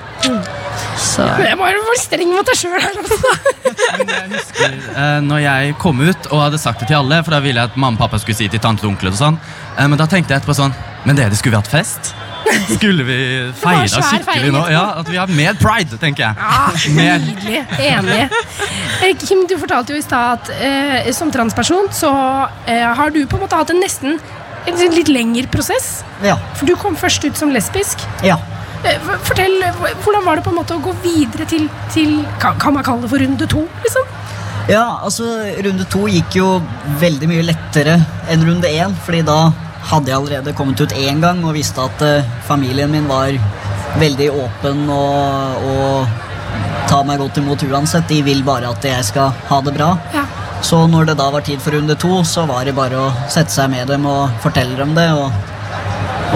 [0.99, 1.23] Så.
[1.43, 3.37] Jeg må være for streng mot deg sjøl her, altså.
[4.99, 7.71] Eh, når jeg kom ut og hadde sagt det til alle, for da ville jeg
[7.71, 9.39] at mamma og pappa skulle si til tante og onkel og sånn,
[9.77, 10.75] eh, men da tenkte jeg etterpå sånn
[11.07, 12.11] Men dere, skulle vi hatt fest?
[12.77, 13.19] Skulle vi
[13.61, 14.65] feira skikkelig nå?
[14.73, 16.35] Ja, At vi har mer pride, tenker jeg.
[16.39, 17.25] Ja, Mer.
[17.79, 18.19] Enig.
[19.05, 22.11] Eh, Kim, du fortalte jo i stad at eh, som transperson så
[22.67, 24.19] eh, har du på en måte hatt en nesten
[24.69, 26.03] en litt lengre prosess.
[26.25, 26.37] Ja.
[26.59, 28.03] For du kom først ut som lesbisk.
[28.27, 28.37] Ja.
[28.87, 29.57] Eh, Fortell,
[30.05, 33.07] Hvordan var det på en måte å gå videre til, til kan, kan man kalle
[33.07, 33.65] det for runde to?
[33.85, 34.11] liksom?
[34.69, 35.25] Ja, altså
[35.65, 36.49] Runde to gikk jo
[37.01, 37.95] veldig mye lettere
[38.29, 38.93] enn runde én.
[39.07, 39.39] fordi da
[39.91, 43.33] hadde jeg allerede kommet ut én gang og visste at eh, familien min var
[43.99, 48.09] veldig åpen og, og tar meg godt imot uansett.
[48.11, 49.95] De vil bare at jeg skal ha det bra.
[50.15, 50.25] Ja.
[50.65, 53.55] Så når det da var tid for runde to, så var det bare å sette
[53.55, 55.09] seg med dem og fortelle dem det.
[55.15, 55.31] Og,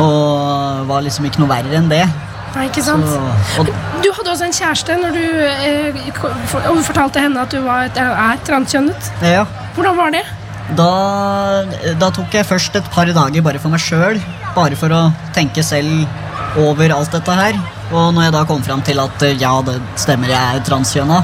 [0.02, 2.04] og var liksom ikke noe verre enn det.
[2.52, 3.06] Nei, ikke sant?
[3.08, 3.70] Så, og,
[4.04, 6.00] Du hadde også en kjæreste når du eh,
[6.84, 9.12] fortalte henne at du var, er transkjønnet.
[9.24, 9.46] ja.
[9.72, 10.20] Hvordan var det?
[10.78, 11.64] Da,
[12.00, 14.20] da tok jeg først et par dager bare for meg sjøl.
[14.56, 15.00] Bare for å
[15.36, 16.06] tenke selv
[16.62, 17.58] over alt dette her.
[17.92, 21.18] Og når jeg da kom fram til at eh, ja, det stemmer, jeg er transkjønna,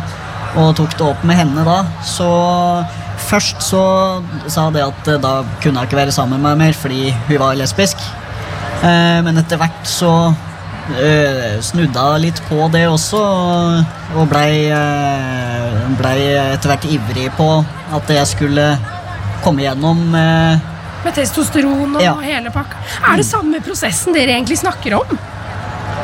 [0.61, 2.31] og tok det opp med henne da, så
[3.29, 3.81] Først så
[4.49, 7.41] sa det at eh, da kunne jeg ikke være sammen med meg mer fordi hun
[7.43, 7.99] var lesbisk.
[8.87, 10.13] Eh, men etter hvert så
[11.61, 13.19] snudde hun litt på det også,
[14.17, 14.71] og- blei
[15.99, 16.15] blei
[16.55, 17.49] etter hvert ivrig på
[17.93, 18.65] at jeg skulle
[19.49, 20.67] komme gjennom eh,
[21.05, 22.15] Med testosteron og Ja.
[22.21, 22.81] hele pakka.
[23.13, 25.19] Er det samme prosessen dere egentlig snakker om?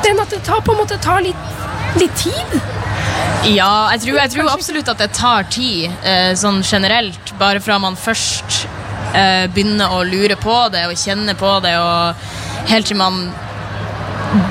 [0.04, 1.36] Den at det tar, på en måte tar litt,
[2.00, 2.58] litt tid?
[3.44, 7.32] Ja, jeg tror, jeg tror absolutt at det tar tid, eh, sånn generelt.
[7.40, 8.66] Bare fra man først
[9.14, 13.26] eh, begynner å lure på det og kjenne på det, og helt til man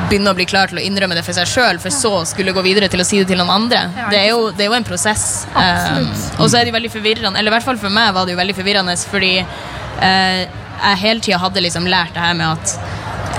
[0.10, 2.64] begynner å bli klar til å innrømme det for seg sjøl, for så skulle gå
[2.66, 3.86] videre til å si det til noen andre.
[4.12, 5.26] Det er jo, det er jo en prosess.
[5.60, 6.00] Eh,
[6.38, 8.36] og så er det jo veldig forvirrende, eller i hvert fall for meg var det
[8.36, 10.42] jo veldig forvirrende, fordi uh,
[10.84, 12.78] jeg hele tida hadde liksom lært det her med at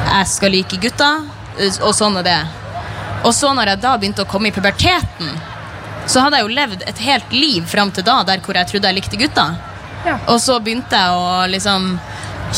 [0.04, 1.24] jeg skal like gutter,
[1.80, 2.40] og sånn er det.
[3.24, 5.36] Og så når jeg da begynte å komme i puberteten,
[6.10, 8.90] så hadde jeg jo levd et helt liv fram til da der hvor jeg trodde
[8.90, 9.54] jeg likte gutter.
[10.04, 10.18] Ja.
[10.28, 11.94] Og så begynte jeg å liksom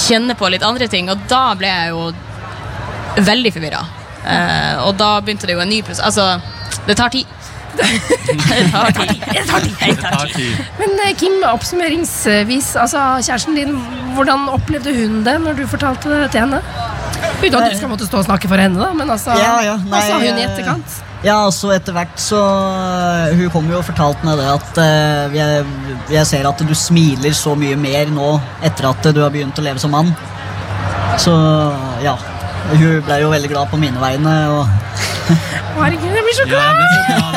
[0.06, 2.08] kjenne på litt andre ting, og da ble jeg jo
[3.24, 3.84] veldig forvirra.
[4.26, 6.04] Eh, og da begynte det jo en ny prosess.
[6.04, 6.40] Altså,
[6.86, 7.26] det tar tid.
[7.76, 9.22] det tar tid.
[9.32, 9.74] Det tar tid.
[9.80, 10.60] Det tar tid.
[10.80, 13.74] Men eh, Kim, oppsummeringsvis, altså kjæresten din,
[14.16, 16.62] hvordan opplevde hun det når du fortalte det til henne?
[17.36, 19.76] Uten at du skal måtte stå og snakke for henne, da, men altså, Ja, ja,
[19.88, 21.02] hva sa hun i eh, etterkant?
[21.24, 22.38] Ja, altså etter hvert så
[23.34, 25.64] Hun kom jo og fortalte meg det at uh, jeg,
[26.12, 29.64] jeg ser at du smiler så mye mer nå etter at du har begynt å
[29.64, 30.12] leve som mann.
[31.20, 31.32] Så
[32.04, 32.14] ja.
[32.70, 34.34] Hun ble jo veldig glad på mine vegne.
[34.56, 34.66] Og
[35.76, 36.80] Herregud, jeg blir så Ja, glad!
[36.80, 37.34] veldig herlig.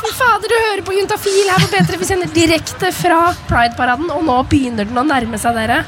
[0.00, 1.98] Fy fader, du hører på Juntafil her på P3.
[2.00, 5.82] Vi sender direkte fra Pride-paraden, og nå begynner den å nærme seg dere.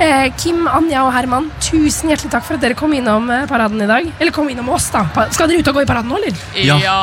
[0.00, 3.82] Eh, Kim, Anja og Herman, tusen hjertelig takk for at dere kom innom eh, paraden
[3.84, 4.08] i dag.
[4.18, 5.04] Eller kom innom oss, da.
[5.34, 6.40] Skal dere ut og gå i paraden nå, eller?
[6.56, 6.78] Ja.
[6.80, 7.00] Ja.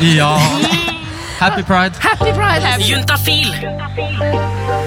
[0.00, 0.32] Ja.
[1.42, 1.98] Happy pride.
[1.98, 2.76] Happy Pride!
[2.86, 3.50] Juntafil.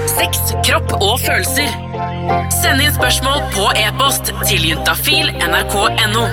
[0.08, 1.68] Sex, kropp og følelser.
[2.50, 6.24] Send inn spørsmål på e-post til juntafil nrk.no.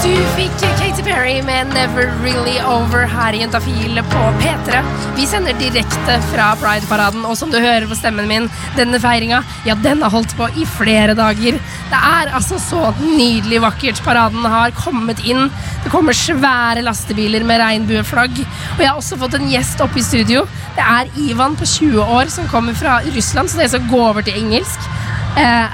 [0.00, 4.78] Du fikk Katy Perry med Never Really Over her i Jentafil på P3.
[5.16, 8.46] Vi sender direkte fra Pride-paraden, og som du hører på stemmen min,
[8.78, 11.58] denne feiringa, ja, den har holdt på i flere dager.
[11.90, 14.00] Det er altså så nydelig vakkert.
[14.06, 15.50] Paraden har kommet inn.
[15.84, 18.40] Det kommer svære lastebiler med regnbueflagg.
[18.40, 20.46] Og jeg har også fått en gjest oppe i studio.
[20.78, 24.24] Det er Ivan på 20 år som kommer fra Russland, så jeg skal gå over
[24.24, 24.88] til engelsk.
[25.36, 25.68] Uh,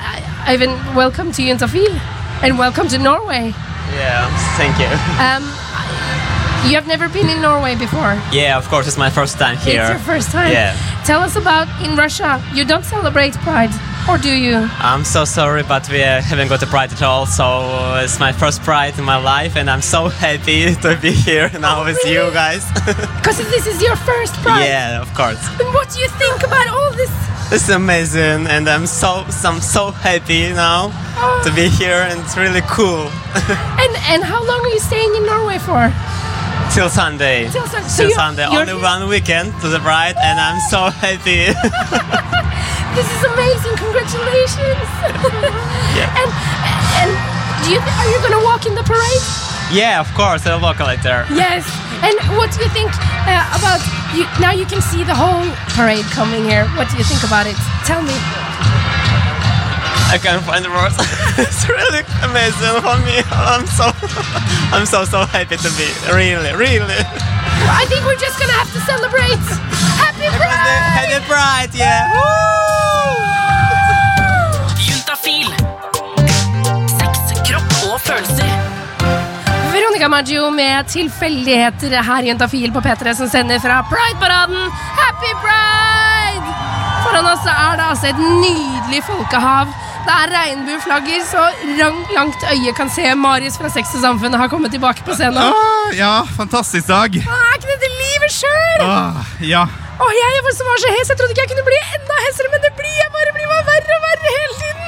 [0.51, 1.95] Ivan, welcome to Jentafil,
[2.43, 3.55] and welcome to Norway.
[3.96, 4.90] Yeah, thank you.
[5.26, 5.42] Um,
[6.68, 8.20] you have never been in Norway before.
[8.32, 9.80] Yeah, of course, it's my first time here.
[9.82, 10.50] It's your first time.
[10.52, 10.74] Yeah.
[11.04, 12.42] Tell us about in Russia.
[12.54, 13.70] You don't celebrate Pride,
[14.09, 14.68] or do you?
[14.80, 17.24] I'm so sorry, but we uh, haven't got a pride at all.
[17.24, 17.44] So
[18.02, 21.85] it's my first pride in my life, and I'm so happy to be here now
[21.85, 22.64] with you guys.
[23.18, 24.64] Because this is your first Pride.
[24.66, 25.38] yeah, of course.
[25.61, 27.12] And what do you think about all this?
[27.52, 30.90] It's amazing, and I'm so I'm so happy now
[31.44, 33.06] to be here, and it's really cool.
[33.82, 35.92] And and how long are you staying in Norway for?
[36.74, 37.48] Till Sunday.
[37.50, 38.46] Till Sun- so Till you're- Sunday.
[38.50, 41.46] you're Only here- one weekend to the bride, and I'm so happy.
[42.96, 43.76] This is amazing!
[43.76, 44.88] Congratulations!
[45.98, 46.20] Yeah.
[46.20, 46.30] And
[47.00, 47.11] and
[47.62, 49.22] do you are you gonna walk in the parade?
[49.70, 50.46] yeah, of course.
[50.46, 51.24] I'll walk later.
[51.30, 51.62] Yes.
[52.02, 52.90] And what do you think?
[53.28, 53.80] Uh, about
[54.14, 55.42] you, now you can see the whole
[55.75, 56.66] parade coming here.
[56.77, 57.57] What do you think about it?
[57.85, 58.14] Tell me.
[60.07, 60.95] I can't find the words.
[61.38, 63.19] it's really amazing for me.
[63.35, 63.90] I'm so,
[64.75, 65.88] I'm so so happy to be.
[66.14, 67.03] Really, really.
[67.66, 69.42] I think we're just gonna have to celebrate.
[69.99, 70.95] Happy Pride!
[70.95, 72.07] Happy Pride, yeah.
[74.79, 75.51] Juntafil.
[76.99, 78.56] Sex, kropp og følelser.
[79.87, 84.64] Veronica Maggio med tilfeldigheter her i Juntafil på P3 som sender fra Pride-paraden.
[84.99, 86.49] Happy Pride!
[87.05, 89.70] Foran oss er det altså et nydelig folkehav.
[90.09, 91.44] Det er regnbueflagger, så
[91.79, 95.38] langt, øyet kan se Marius fra Sex og Samfunnet har kommet tilbake på scenen.
[95.38, 97.20] Ah, ja, fantastisk dag.
[97.22, 98.87] Ah, er ikke dette livet sjøl?
[98.90, 99.22] Ah,
[99.55, 99.68] ja.
[100.03, 102.66] Åh, jeg var var så hes, jeg trodde ikke jeg kunne bli enda hesere, men
[102.66, 103.06] det blir jeg
[103.87, 104.85] verre og verre hele tiden.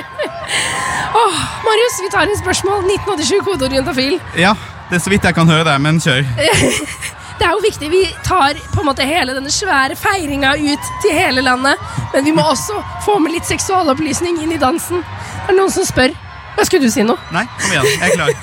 [1.20, 2.84] oh, Marius, vi tar en spørsmål.
[2.90, 4.20] 1987, kodeorientafil.
[4.38, 4.54] ja.
[4.90, 6.24] Det er så vidt jeg kan høre deg, men kjør.
[7.40, 7.88] Det er jo viktig.
[7.92, 11.78] Vi tar på en måte hele denne svære feiringa ut til hele landet.
[12.12, 15.00] Men vi må også få med litt seksualopplysning inn i dansen.
[15.46, 16.10] Det er noen som spør.
[16.58, 17.16] Ja, skulle du si noe?
[17.32, 17.86] Nei, kom igjen.
[17.94, 18.34] Jeg er klar.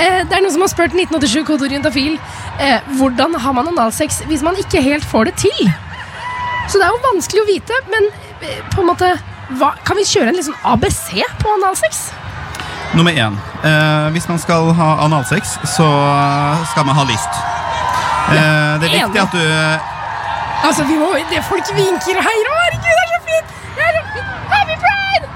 [0.00, 2.14] Eh, det er noen som har spurt 1987 kodeorientafil.
[2.62, 5.72] eh, hvordan har man analsex hvis man ikke helt får det til.
[6.70, 8.08] Så det er jo vanskelig å vite, men
[8.46, 9.10] eh, på en måte
[9.58, 11.06] hva, Kan vi kjøre en liksom ABC
[11.42, 12.04] på analsex?
[12.94, 13.38] Nummer én.
[13.66, 15.88] Eh, hvis man skal ha analsex, så
[16.70, 17.40] skal man ha lyst.
[18.30, 19.42] Eh, det er viktig at du
[20.60, 22.48] Altså, vi må, det Folk vinker og heier.
[22.50, 23.54] Å, herregud, det er så fint!
[23.76, 24.32] Det er så fint.
[24.54, 25.30] Happy pride!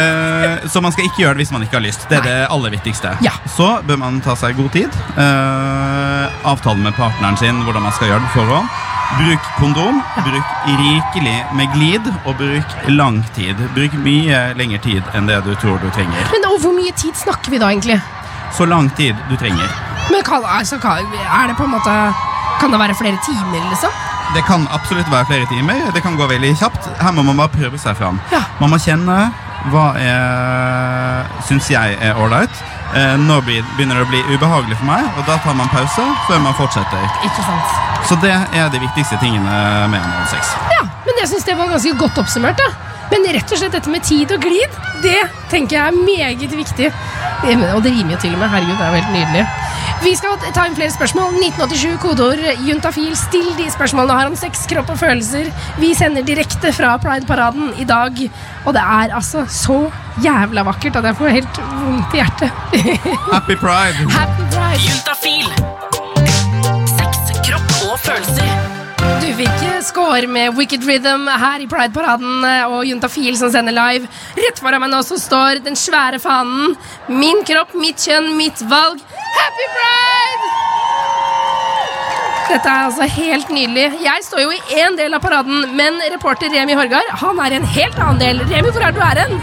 [0.00, 2.06] Eh, så man skal ikke gjøre det hvis man ikke har lyst.
[2.10, 3.12] Det er det aller viktigste.
[3.26, 3.34] Ja.
[3.54, 4.96] Så bør man ta seg god tid.
[5.20, 8.89] Eh, avtale med partneren sin hvordan man skal gjøre det på forhånd.
[9.18, 10.02] Bruk kondom.
[10.24, 13.58] Bruk rikelig med glid, og bruk lang tid.
[13.74, 16.30] Bruk mye lengre tid enn det du tror du trenger.
[16.32, 17.98] Men og hvor mye tid snakker vi da, egentlig?
[18.54, 19.66] Så lang tid du trenger.
[20.10, 21.96] Men kan, altså, kan, er det på en måte
[22.60, 23.92] Kan det være flere timer, liksom?
[24.34, 25.90] Det kan absolutt være flere timer.
[25.94, 26.90] Det kan gå veldig kjapt.
[27.00, 28.20] Her må man bare prøve seg fram.
[28.32, 28.42] Ja.
[28.60, 29.30] Man må kjenne
[29.72, 29.86] hva
[31.48, 32.60] syns jeg er ålreit.
[32.94, 36.42] Eh, nå begynner det å bli ubehagelig for meg, og da tar man pause før
[36.42, 37.04] man fortsetter.
[37.22, 37.76] Ikke sant?
[38.08, 39.58] Så det er de viktigste tingene
[39.92, 40.54] med analsex.
[40.74, 42.58] Ja, men jeg syns det var ganske godt oppsummert.
[42.58, 45.18] da Men rett og slett dette med tid og glid, det
[45.50, 46.92] tenker jeg er meget viktig.
[47.74, 48.48] Og det rimer jo til og med.
[48.52, 49.44] Herregud, det er jo helt nydelig.
[50.00, 51.34] Vi skal ta inn flere spørsmål.
[51.42, 53.12] 1987, kodeord juntafil.
[53.18, 55.50] Still de spørsmålene har om sex, kropp og følelser.
[55.80, 58.16] Vi sender direkte fra Pride-paraden i dag.
[58.64, 59.80] Og det er altså så
[60.24, 62.50] jævla vakkert at jeg får helt vondt i hjertet.
[63.34, 64.08] Happy pride!
[64.16, 64.80] Happy Pride!
[64.86, 65.48] Juntafil.
[66.96, 67.12] Sex,
[67.44, 68.39] kropp og følelser.
[69.82, 74.08] Score med Wicked Rhythm her i Pride-paraden eh, og Juntafil som sender live.
[74.38, 76.76] Rett foran meg nå så står den svære fanen.
[77.08, 79.02] Min kropp, mitt kjønn, mitt valg.
[79.38, 80.50] Happy Pride!
[82.50, 83.86] Dette er altså helt nydelig.
[84.02, 87.60] Jeg står jo i én del av paraden, men reporter Remi Horgard han er i
[87.60, 88.42] en helt annen del.
[88.50, 89.38] Remi, hvor er du er hen?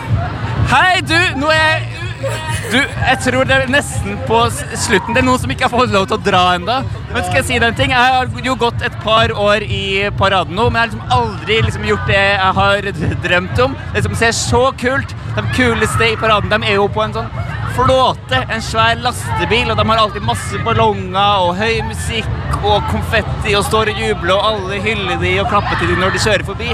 [0.73, 1.15] Hei, du!
[1.39, 5.13] Nå er jeg Du, jeg tror det er nesten på slutten.
[5.13, 6.77] Det er noen som ikke har fått lov til å dra ennå.
[7.13, 7.93] Men skal jeg si deg en ting?
[7.93, 11.60] Jeg har jo gått et par år i paraden nå, men jeg har liksom aldri
[11.67, 12.89] liksom gjort det jeg har
[13.27, 13.77] drømt om.
[13.93, 17.30] Det som ser så kult De kuleste i paraden de er jo på en sånn
[17.77, 23.53] flåte, en svær lastebil, og de har alltid masse ballonger og høy musikk og konfetti
[23.53, 26.47] og står og jubler, og alle hyller de og klapper til de når de kjører
[26.47, 26.71] forbi.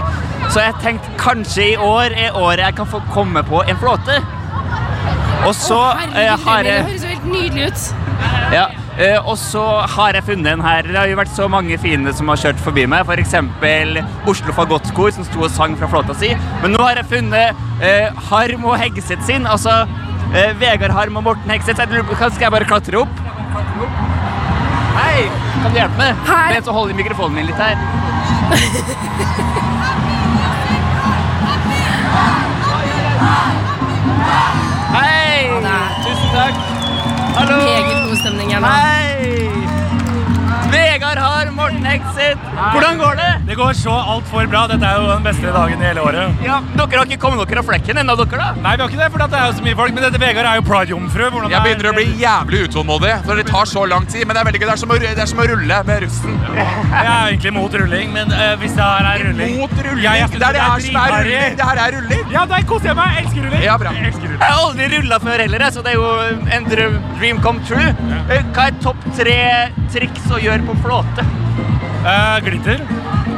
[0.47, 4.21] Så jeg tenkte kanskje i år er året jeg kan få komme på en flåte.
[5.47, 5.99] Og så oh,
[6.45, 7.81] har jeg det høres jo helt nydelig ut.
[8.53, 8.63] ja,
[8.95, 9.63] eh, og så
[9.95, 10.87] har jeg funnet en her.
[10.87, 13.03] Det har jo vært så mange fine som har kjørt forbi meg.
[13.03, 13.35] F.eks.
[14.29, 16.31] Oslo Fagottkor, som sto og sang fra flåta si.
[16.63, 19.49] Men nå har jeg funnet eh, Harm og Hegseth sin.
[19.49, 19.83] Altså
[20.31, 21.83] eh, Vegard Harm og Morten Hegseth.
[21.83, 23.21] Skal jeg bare klatre opp?
[24.93, 25.27] Hei!
[25.59, 26.25] Kan du hjelpe meg?
[26.29, 26.55] Her.
[26.55, 27.77] Men så holder mikrofonen min litt her.
[36.33, 36.55] takk.
[37.37, 37.57] Hallo.
[37.57, 38.67] Meget god stemning her nå.
[38.67, 39.12] Hei!
[41.93, 42.45] Hegseth.
[42.73, 43.31] Hvordan går det?
[43.47, 44.63] Det går så altfor bra.
[44.71, 46.39] Dette er jo den beste dagen i hele året.
[46.45, 48.47] Ja, Dere har ikke kommet dere av flekken ennå, dere da?
[48.63, 49.93] Nei, vi har ikke det, for det er jo så mye folk.
[49.97, 51.25] Men dette Vegard er jo pride-jomfru.
[51.43, 54.25] Jeg er- begynner å bli jævlig utålmodig, for det tar så lang tid.
[54.27, 54.67] Men det er veldig gøy.
[54.67, 56.39] Det er som å, det er som å rulle med russen.
[56.53, 60.03] Jeg er egentlig mot rulling, men uh, hvis det her er rulling Mot rulling?
[60.03, 61.57] Ja, det er det her som er rulling.
[61.61, 62.25] Det her er rulling.
[62.33, 63.13] Ja, der koser jeg meg.
[63.13, 63.63] Jeg elsker rulling.
[63.63, 63.91] Ja, bra.
[63.93, 64.41] Jeg elsker rulling.
[64.41, 66.09] Jeg har aldri rulla før heller, så det er jo
[66.57, 66.65] en
[67.19, 67.93] dream come true.
[68.29, 69.37] Eh, Hva er topp tre
[69.93, 71.25] triks å gjøre på flåte?
[72.03, 72.81] Eh, glitter.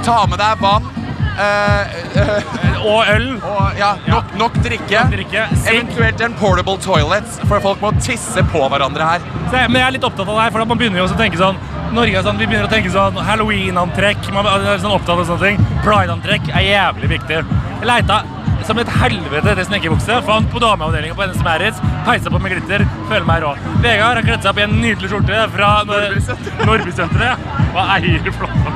[0.06, 0.92] Ta med deg vann.
[1.36, 3.26] Uh, Og øl.
[3.44, 5.00] og ja, nok, nok drikke.
[5.04, 5.46] Nok drikke.
[5.68, 9.26] Eventuelt en portable toilet, for folk må tisse på hverandre her.
[9.50, 11.42] Se, Men jeg er litt opptatt av det her, for man begynner jo å tenke
[11.42, 11.58] sånn
[11.96, 14.30] Norge er sånn, vi begynner å tenke sånn Halloween-antrekk.
[14.36, 15.68] Man er sånn opptatt av sånne ting.
[15.86, 17.38] Pride-antrekk er jævlig viktig.
[17.46, 18.18] Jeg leita
[18.66, 20.18] som et helvete etter snekkerbukse.
[20.26, 21.82] Fant på dameavdelinga på NS Merits.
[22.06, 22.86] Peisa på med glitter.
[23.10, 23.54] Føler meg rå.
[23.84, 25.70] Vegard har kledd seg opp i en nydelig skjorte fra
[26.66, 27.46] Nordbysenteret.
[27.76, 28.70] Hva eier flott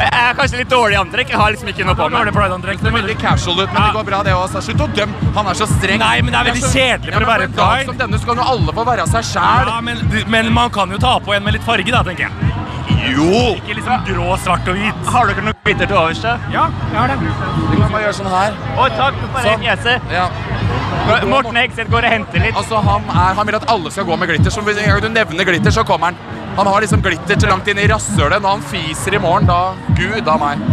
[0.00, 1.32] Jeg er kanskje litt dårlig i antrekk.
[1.34, 2.16] Jeg har liksom ikke noe på meg.
[2.18, 2.80] Dårlig Pride-antrekk.
[2.80, 4.58] Det ser veldig casual ut, men det går bra, det òg.
[4.66, 5.32] Slutt å dømme.
[5.36, 6.02] Han er så streng.
[6.02, 7.90] Nei, men det er veldig kjedelig for å være men på en dag Pride.
[7.92, 9.72] Som denne så kan jo alle få være seg sjæl.
[9.72, 12.45] Ja, men, men man kan jo ta på en med litt farge, da, tenker jeg.
[13.12, 13.30] Jo!
[13.56, 15.08] Ikke liksom grå, svart og hvit.
[15.12, 16.22] Har dere noe glitter til overs?
[16.52, 17.18] Ja, jeg har det.
[17.20, 18.56] Du kan bare gjøre sånn her.
[18.76, 19.20] Å, takk.
[19.34, 19.62] Bare Sånn.
[19.66, 20.08] fjeset.
[20.14, 20.26] Ja.
[21.30, 22.56] Morten Hegseth går og henter litt.
[22.58, 24.50] Altså, han, er, han vil at alle skal gå med glitter.
[24.54, 26.18] Så hvis en gang du nevner glitter, så kommer han.
[26.56, 28.42] Han har liksom glitter til langt inn i rasshølet.
[28.42, 29.60] Når han fiser i morgen, da
[29.98, 30.64] Gud a meg.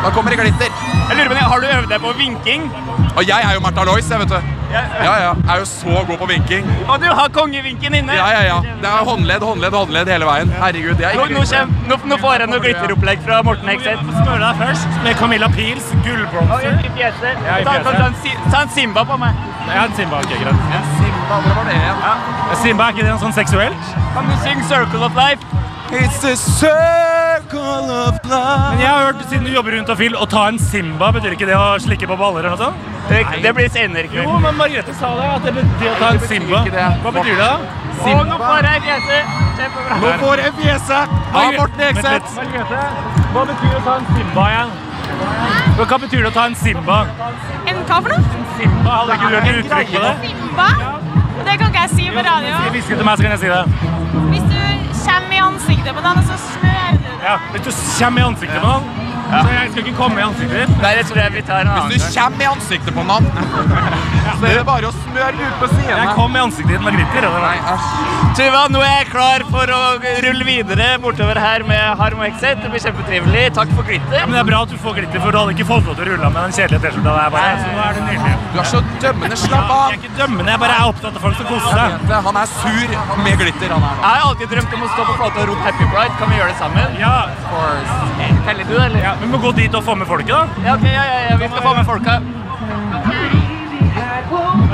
[0.00, 0.72] Da kommer det glitter.
[1.10, 2.70] Jeg lurer på, Har du øvd deg på vinking?
[3.16, 4.59] Og jeg er jo Martha Lois, jeg, vet du.
[4.70, 5.30] Ja, ja.
[5.34, 6.66] Jeg er jo så god på vinking.
[6.88, 8.14] Og du har kongevinken inne?
[8.14, 8.58] Ja, ja, ja.
[8.82, 10.52] Det er håndledd, håndledd, håndledd hele veien.
[10.62, 14.04] Herregud, det er ikke nå, kjem, nå, nå får jeg noe glitteropplegg fra Morten Hegseth.
[14.20, 16.74] Smøre deg først med Camilla Pils gullbronse.
[16.86, 17.42] I fjeset.
[17.48, 19.34] Ja, Ta, ta, ta, en ta en Simba på meg.
[19.70, 20.22] Ja, en Simba.
[20.22, 20.66] ok, greit.
[21.00, 22.04] Simba, hvor var det igjen?
[22.06, 22.14] Ja.
[22.62, 23.94] Simba, er ikke det noe sånn seksuelt?
[24.14, 25.44] Kan du synge 'Circle of Life'?
[25.90, 27.09] It's a circle.
[27.52, 31.34] Men jeg har hørt, siden du jobber rundt og fil, å ta en Simba, betyr
[31.34, 32.88] ikke det å slikke på baller eller noe sånt?
[33.10, 36.10] Det, det blir senere i Jo, men Margrethe sa det, at det betyr å ta
[36.14, 36.60] en Simba.
[37.02, 37.54] Hva betyr det da?
[38.00, 39.32] Og nå får jeg fjeset.
[39.58, 39.98] Kjempebra.
[40.04, 42.30] Nå får jeg fjeset av Morten Ekseth.
[42.38, 42.84] Margrethe,
[43.34, 44.70] hva betyr å ta en Simba igjen?
[45.80, 46.98] Hva betyr det å ta en Simba?
[47.66, 48.22] En hva for noe?
[48.60, 50.14] Simba, hadde ikke du et uttrykk på det?
[50.28, 50.68] Simba?
[51.40, 52.52] Det kan ikke jeg si på radio.
[52.76, 53.64] Hviske til meg, så kan jeg si det.
[54.30, 54.58] Hvis du
[55.10, 56.89] kommer i ansiktet på den, og så smører det.
[57.22, 57.70] Ja, hvis du
[58.04, 58.99] kommer i ansiktet på
[59.30, 60.82] så jeg skal ikke komme i ansiktet ditt.
[60.82, 63.26] Nei, det tror jeg vi tar en annen Hvis du kommer i ansiktet på noen,
[64.40, 67.26] så er det bare å smøre ut på Jeg kom i ansiktet ditt med glitter.
[67.40, 67.56] Nei.
[68.38, 69.80] Tuva, nå er jeg klar for å
[70.26, 72.62] rulle videre bortover her med Harm og Hegseth.
[72.64, 73.44] Det blir kjempetrivelig.
[73.58, 74.26] Takk for Ja, glitter.
[74.26, 76.04] men det er bra at du får glitter, for du hadde ikke fått lov til
[76.06, 77.54] å rulle med den kjedelige T-skjorta der bare.
[77.60, 78.34] Så nå er du nydelig.
[78.54, 79.36] Du er så dømmende.
[79.40, 79.82] Slapp av.
[79.90, 82.14] Jeg er ikke dømmende, jeg bare er opptatt av folk som koser seg.
[82.30, 84.02] Han er sur med glitter, han er nå.
[84.04, 86.14] Jeg har alltid drømt om å stå på flata og rope Happy Pride.
[86.20, 86.98] Kan vi gjøre det sammen?
[87.00, 87.14] Ja,
[88.46, 89.00] Teller du, eller?
[89.04, 90.66] ja, vi må gå dit og få med folket, da.
[90.66, 91.36] Ja, ok, ja, ja, ja.
[91.36, 92.20] Vi skal få med folka.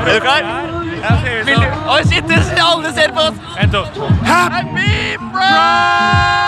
[0.07, 0.43] Er du klar?
[1.45, 1.67] Vil du?
[1.91, 2.25] Oi, shit,
[2.61, 3.35] alle ser på oss!
[3.61, 3.83] En, to.
[4.25, 6.47] Happy Pride!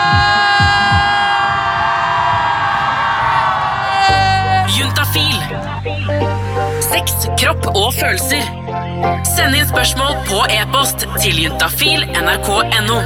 [4.78, 5.42] Juntafil.
[6.82, 8.44] Sex, kropp og følelser.
[9.36, 13.00] Send inn spørsmål på e-post til juntafil nrk.no.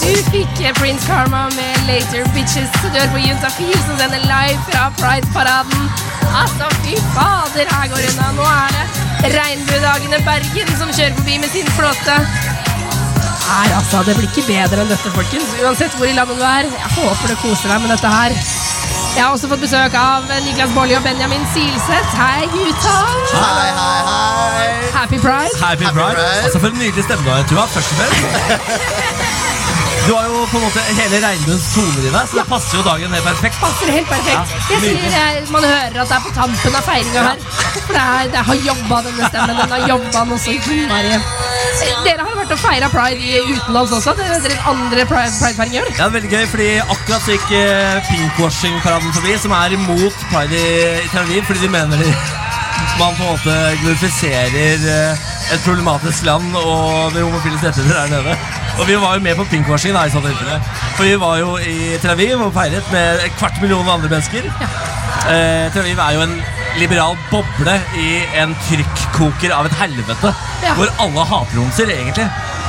[0.00, 2.70] Du fikk Prince Karma med Later Bitches.
[2.82, 5.80] Du hører på Juntafil som sender live fra Pride-paraden.
[6.42, 8.28] Altså, fy fader, her går det unna.
[8.36, 12.16] Nå er det Regnbuedagene Bergen som kjører forbi med sin flåte.
[13.50, 15.50] Nei, altså, det blir ikke bedre enn dette, folkens.
[15.64, 16.70] Uansett hvor i landet du er.
[16.76, 18.36] Jeg håper du koser deg med dette her.
[19.16, 22.14] Jeg har også fått besøk av Niklas Baarli og Benjamin Silseth.
[22.20, 22.94] Hei, gutta!
[23.34, 24.70] Hei, hei, hei.
[24.94, 25.58] Happy Pride.
[25.64, 26.30] Happy Pride.
[26.44, 29.18] Altså, For en nydelig stemme du har, Først og fremst.
[30.10, 32.82] Du har jo på en måte hele regnbuens toner i deg, så det passer jo
[32.82, 33.58] dagen helt perfekt.
[33.62, 34.54] passer helt perfekt.
[34.56, 37.44] Ja, Jeg sier, jeg, Man hører at det er på tampen av feiringa her.
[37.76, 39.60] For det, er, det har jobba, denne stemmen.
[39.60, 41.14] Den har jobba noe så innmari.
[42.08, 44.16] Dere har vært og feira pride i utenlands også.
[44.18, 45.92] Det er deres andre pride- pridefeiring i år.
[46.00, 50.72] Ja, veldig gøy, fordi akkurat så gikk eh, pinkwashing-paraden forbi, som er imot pride i,
[51.04, 52.10] i Tel Aviv, fordi de mener de,
[52.98, 53.54] man på en måte
[53.84, 58.36] glorifiserer eh, et problematisk land og de homofiles rettigheter der nede.
[58.80, 60.56] Og vi var jo med på pinkwashing da, i sånn tilfelle.
[60.96, 64.46] For vi var jo i Tel Aviv og feiret med et kvart million andre mennesker.
[65.28, 66.36] Eh, Tel Aviv er jo en
[66.80, 70.32] liberal boble i en trykkoker av et helvete.
[70.64, 70.72] Ja.
[70.78, 72.28] Hvor alle hater homser, egentlig.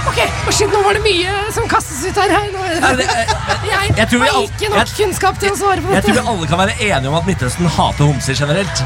[0.09, 0.17] Ok,
[0.49, 2.31] og shit, Nå var det mye som kastes ut her.
[2.33, 3.07] Ja, det-
[3.71, 6.17] jeg jeg tror vi har all- ikke nok kunnskap til å svare på Jeg tror
[6.17, 8.81] vi alle kan være enige om at Midtøsten hater homser generelt.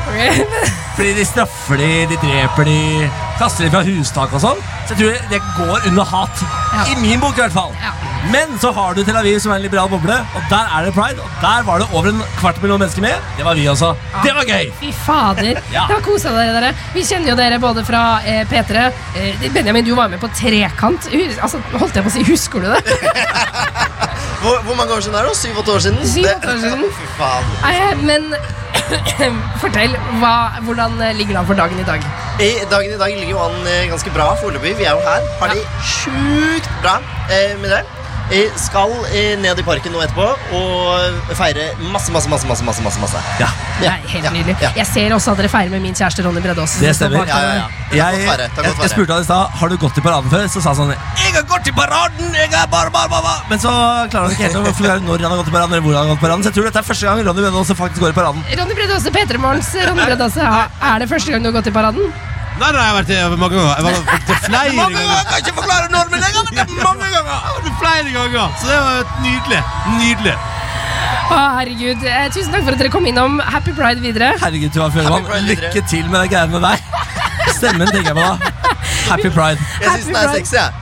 [0.97, 3.09] Fordi de straffer de, de dreper de,
[3.39, 4.59] kaster de fra hustak og sånn.
[4.87, 6.43] Så jeg tror det går under hat.
[6.91, 7.73] I min bok i hvert fall.
[8.33, 10.93] Men så har du Tel Aviv som er en liberal boble, og der er det
[10.95, 11.21] pride.
[11.21, 13.27] Og der var det over en kvart million mennesker med.
[13.37, 13.91] Det var vi også.
[14.23, 14.71] Det var gøy!
[14.79, 15.51] Fy fader.
[15.73, 15.83] Ja.
[15.89, 16.71] Det har kosa dere, dere.
[16.95, 18.87] Vi kjenner jo dere både fra eh, P3.
[19.21, 21.09] Eh, Benjamin, du var med på Trekant.
[21.13, 22.81] Hus- Altså, holdt jeg på å si, Husker du det?
[24.45, 25.37] Hvor, hvor mange år siden er det?
[25.39, 26.01] Syv-åtte år siden?
[26.05, 26.83] Syv-åtte år siden.
[26.99, 27.47] Fy faen.
[27.65, 28.27] Eh, Men
[29.63, 32.05] fortell, hva, hvordan ligger det an for dagen i dag?
[32.39, 34.75] I dagen i dag ligger jo an eh, ganske bra foreløpig.
[34.79, 35.29] Vi er jo her.
[35.39, 36.99] Har det sjukt bra
[37.31, 37.83] eh, med det.
[38.33, 38.89] Jeg skal
[39.41, 40.25] ned i parken nå etterpå
[40.57, 42.47] og feire masse, masse, masse.
[42.47, 43.21] masse, masse, masse, masse.
[43.39, 43.49] Ja.
[43.79, 44.55] Det er helt nydelig.
[44.75, 46.81] Jeg ser også at dere feirer med min kjæreste Ronny også.
[46.81, 47.21] Det stemmer.
[47.21, 47.69] bak dere.
[47.93, 48.49] Jeg, jeg,
[48.81, 50.47] jeg spurte han i stad Har du gått i paraden før.
[50.49, 52.33] Så sa han sånn Jeg har gått i paraden!
[52.33, 53.23] Jeg er bare, bare, bare.
[53.29, 53.49] bare».
[53.49, 53.71] Men så
[54.09, 55.75] klarer han ikke helt å forklare når han har gått i paraden.
[55.77, 57.45] Eller hvor han har gått i paraden Så jeg tror dette er første gang Ronny
[57.45, 58.47] Bredde faktisk går i paraden.
[58.61, 60.31] Ronny også, P3 Morgens Ronny Bredde.
[60.41, 60.63] Ja,
[60.93, 62.09] Er det første gang du har gått i paraden?
[62.55, 63.73] Nei, nei, jeg har vært det mange ganger.
[63.75, 64.01] Jeg var det
[64.45, 64.95] flere Mange ganger.
[64.95, 65.15] ganger!
[65.15, 67.33] Jeg kan ikke forklare når, men jeg har vært det mange ganger!
[67.35, 68.53] Jeg har vært det flere ganger.
[68.61, 69.61] Så det var nydelig.
[69.99, 70.35] Nydelig.
[71.25, 72.05] Å, herregud.
[72.05, 73.37] Eh, tusen takk for at dere kom innom.
[73.43, 74.31] Happy pride videre.
[74.41, 75.27] Herregud, Tuva Fjellmann.
[75.49, 76.77] Lykke til med de greiene med deg.
[77.57, 78.73] Stemmen tenker jeg på da.
[79.09, 79.69] Happy pride.
[79.81, 80.81] Jeg syns den er sexy, jeg.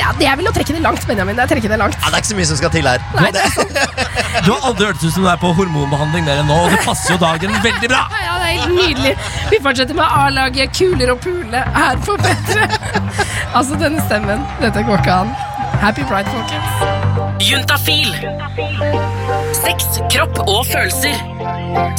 [0.00, 1.36] Ja, det er vel å trekke det langt, Benjamin.
[1.42, 1.96] Jeg trekker det langt.
[2.00, 3.02] Ja, det er ikke så mye som skal til her.
[4.42, 6.78] Du har aldri hørt ut som du er på hormonbehandling mer enn nå, og det
[6.86, 8.00] passer jo dagen veldig bra.
[8.08, 9.14] Ja, det er helt nydelig.
[9.50, 12.66] Vi fortsetter med A-laget Kuler og pule her på P3.
[13.56, 14.44] altså, denne stemmen.
[14.62, 15.34] Dette går ikke an.
[15.82, 17.48] Happy pride, folkens.
[17.50, 18.12] Juntafil.
[19.64, 21.16] Sex, kropp og følelser.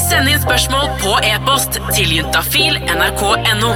[0.10, 3.74] Send inn spørsmål på e-post til juntafil nrk.no.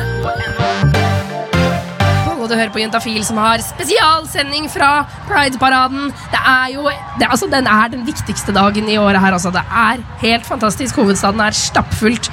[2.48, 6.14] Og du hører på Juntafil som har spesialsending fra Pride-paraden.
[6.32, 6.86] Det er jo
[7.20, 9.36] det, altså, Den er den viktigste dagen i året her.
[9.36, 9.52] Altså.
[9.52, 10.96] Det er helt fantastisk.
[10.96, 12.32] Hovedstaden er stappfullt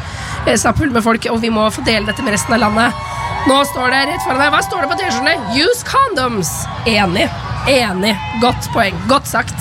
[0.52, 3.04] stappfull med folk, og vi må få dele dette med resten av landet.
[3.48, 4.52] Nå står det rett foran deg.
[4.54, 5.34] Hva står det på T-skjortene?
[5.56, 6.50] Use condoms.
[6.88, 7.26] Enig.
[7.68, 8.14] Enig.
[8.42, 8.96] Godt poeng.
[9.10, 9.56] Godt sagt.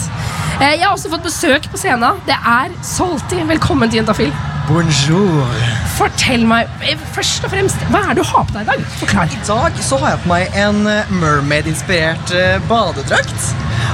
[0.61, 2.19] Eh, Jeg har også fått besøk på scenen.
[2.27, 3.41] Det er Salty.
[3.49, 4.31] Velkommen til Juntafil.
[4.69, 5.55] Bonjour.
[5.97, 8.85] Fortell meg eh, først og fremst, hva er det du har på deg i dag?
[9.01, 9.33] Forklar.
[9.35, 12.35] I dag så har jeg på meg en eh, mermaid-inspirert
[12.71, 13.49] badedrakt.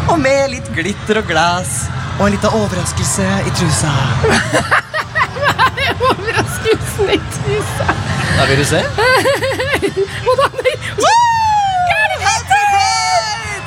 [0.09, 1.87] Og med litt glitter og glass.
[2.19, 3.93] Og en liten overraskelse i trusa.
[6.69, 7.19] I.
[8.37, 8.83] Da vil du se.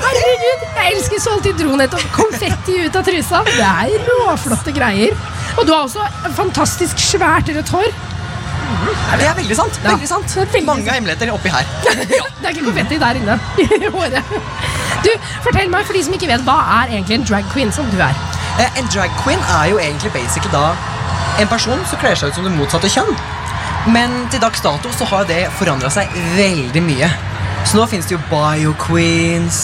[0.03, 3.43] Herregud, jeg elsker Salty dro nettopp konfetti ut av trusa.
[3.49, 5.15] Det er råflotte greier.
[5.59, 6.05] Og du har også
[6.37, 7.91] fantastisk svært rødt hår.
[9.21, 9.79] Det er veldig sant.
[9.85, 10.35] veldig sant.
[10.67, 11.67] Mange hemmeligheter oppi her.
[12.43, 14.33] Det er ikke konfetti der inne i håret.
[15.05, 15.11] Du,
[15.45, 18.01] Fortell meg, for de som ikke vet, hva er egentlig en drag queen som du
[18.03, 18.17] er?
[18.59, 20.73] Eh, En drag queen er jo egentlig basically da
[21.41, 23.13] en person som kler seg ut som det motsatte kjønn.
[23.93, 27.09] Men til dags dato så har det forandra seg veldig mye.
[27.67, 29.63] Så nå fins det jo bio-queens.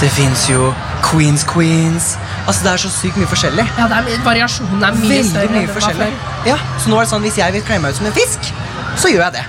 [0.00, 0.70] Det fins jo
[1.04, 2.14] queens queens.
[2.46, 3.66] Altså Det er så sykt mye forskjellig.
[3.78, 5.50] Ja, det er, Variasjonen er mye Veldig større.
[5.56, 6.10] mye forskjellig.
[6.46, 8.52] Ja, Så nå er det sånn hvis jeg vil kle meg ut som en fisk,
[8.96, 9.44] så gjør jeg det.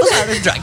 [0.00, 0.62] Og så er det drag.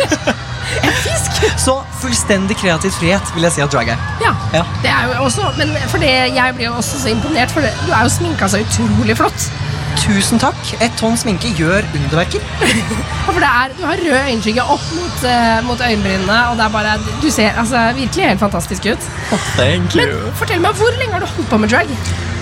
[0.86, 1.15] en fisk?
[1.66, 4.02] Så fullstendig kreativ frihet vil jeg si at drag er.
[4.22, 4.64] Ja, Ja.
[4.82, 7.72] det er jo også Men for det, jeg blir jo også så imponert, for det,
[7.86, 9.48] du er jo sminka så utrolig flott.
[9.96, 10.58] Tusen takk.
[10.84, 12.42] Et tonn sminke gjør underverker.
[13.26, 16.64] Ja, For det er, Du har rød øyenskygge opp mot, uh, mot øyenbrynene, og det
[16.64, 19.08] er bare Du ser altså, virkelig helt fantastisk ut.
[19.56, 20.04] Thank you.
[20.04, 21.90] Men fortell meg, hvor lenge har du holdt på med drag?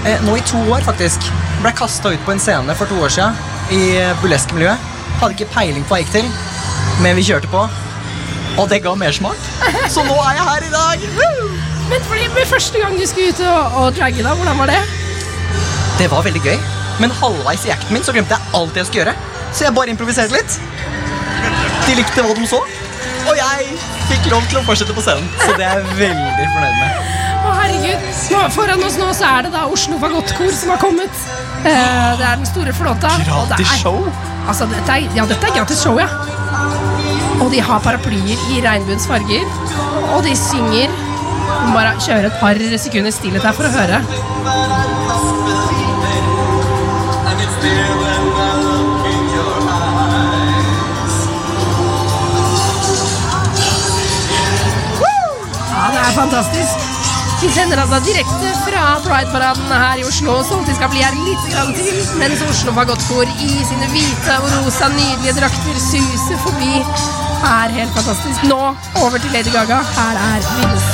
[0.04, 1.24] Eh, nå i to år, faktisk.
[1.62, 3.38] Ble kasta ut på en scene for to år siden
[3.72, 3.80] i
[4.20, 4.78] burlesk-miljøet.
[5.22, 6.28] Hadde ikke peiling på hva jeg gikk til,
[7.02, 7.62] men vi kjørte på.
[8.58, 9.38] Og det ga mersmak.
[9.90, 11.06] Så nå er jeg her i dag.
[11.18, 11.48] Woo!
[11.90, 14.80] Men fordi, med Første gang du skulle ut og, og dragge, da, hvordan var det?
[15.98, 16.56] Det var veldig gøy,
[17.02, 19.14] men halvveis i acten min så glemte jeg alt jeg skulle gjøre.
[19.54, 20.56] Så jeg bare improviserte litt.
[21.84, 22.60] De likte hva de så,
[23.24, 23.76] og jeg
[24.08, 25.28] fikk lov til å fortsette på scenen.
[25.42, 27.10] Så det er jeg veldig fornøyd med.
[27.44, 31.24] Å herregud, nå, Foran oss nå så er det da Oslo Fagottkor som har kommet.
[31.64, 33.12] Eh, det er den store flåta.
[33.28, 34.00] Gratis show?
[34.48, 36.08] Altså, dette er, ja, dette er gratis show, ja.
[37.42, 39.48] Og de har paraplyer i regnbuens farger.
[40.14, 40.92] Og de synger.
[41.44, 44.00] Vi må Bare kjøre et par sekunder stillhet her for å høre.
[55.74, 56.90] Ja, det er fantastisk.
[57.42, 60.38] Vi sender altså direkte fra Pride-paraden her i Oslo.
[60.48, 64.88] Salty skal bli her litt grann til, mens Oslo for i sine hvite og rosa
[64.94, 67.23] nydelige drakter suser forbi.
[67.44, 68.42] Er helt fantastisk.
[68.48, 68.60] Nå
[69.04, 69.78] over til Lady Gaga.
[69.96, 70.86] Her er Venus.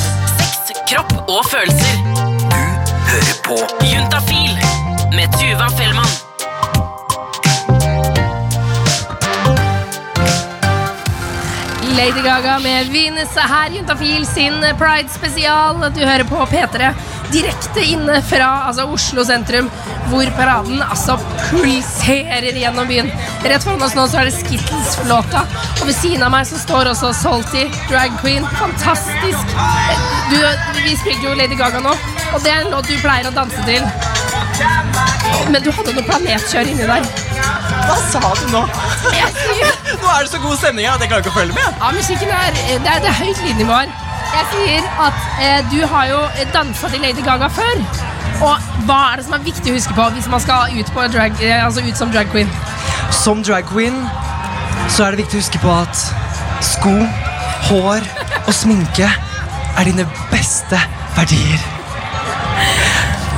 [0.66, 1.94] Sex, kropp og følelser.
[2.06, 2.56] Du
[3.10, 3.58] Hører på
[3.92, 4.58] Juntafil
[5.14, 6.12] med Tuva Fellmann.
[11.96, 13.70] Lady Gaga med Venus er her.
[13.76, 15.74] Juntafil sin Pride-spesial.
[15.94, 16.92] Du hører på P3
[17.32, 19.70] direkte inne fra altså Oslo sentrum,
[20.10, 21.16] hvor paraden altså
[21.50, 23.10] pulserer gjennom byen.
[23.44, 25.44] Rett foran oss nå så er det Skittles-flåta,
[25.80, 28.46] og ved siden av meg så står også Salty, drag queen.
[28.60, 29.56] Fantastisk.
[30.30, 30.38] Du,
[30.84, 31.94] vi spilte jo Lady Gaga nå,
[32.34, 33.86] og det er en låt du pleier å danse til.
[35.50, 37.06] Men du hadde noe planetkjør inni der.
[37.86, 38.62] Hva sa du nå?
[40.00, 41.80] Nå er det så god stemning her at jeg klarer ikke å følge med.
[41.80, 44.09] Ja, musikken er Det er, det er høyt lydnivå her.
[44.30, 46.20] Jeg sier at eh, du har jo
[46.54, 47.80] dansa til Lady Gaga før.
[48.46, 51.06] Og hva er det som er viktig å huske på hvis man skal ut, på
[51.12, 52.50] drag, eh, altså ut som drag queen?
[53.14, 53.98] Som drag queen
[54.90, 56.06] så er det viktig å huske på at
[56.64, 56.94] sko,
[57.68, 58.06] hår
[58.46, 60.78] og sminke er dine beste
[61.18, 61.60] verdier.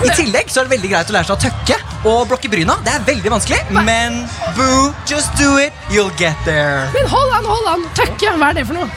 [0.03, 1.76] I tillegg så er det veldig greit å lære seg å tøkke
[2.11, 2.74] og blokke bryna.
[2.82, 4.24] Det er veldig vanskelig, men
[4.57, 6.88] boo, just do it, you'll get there.
[6.97, 7.84] Men hold an, hold an.
[7.99, 8.90] Tøkke, hva er det for noe?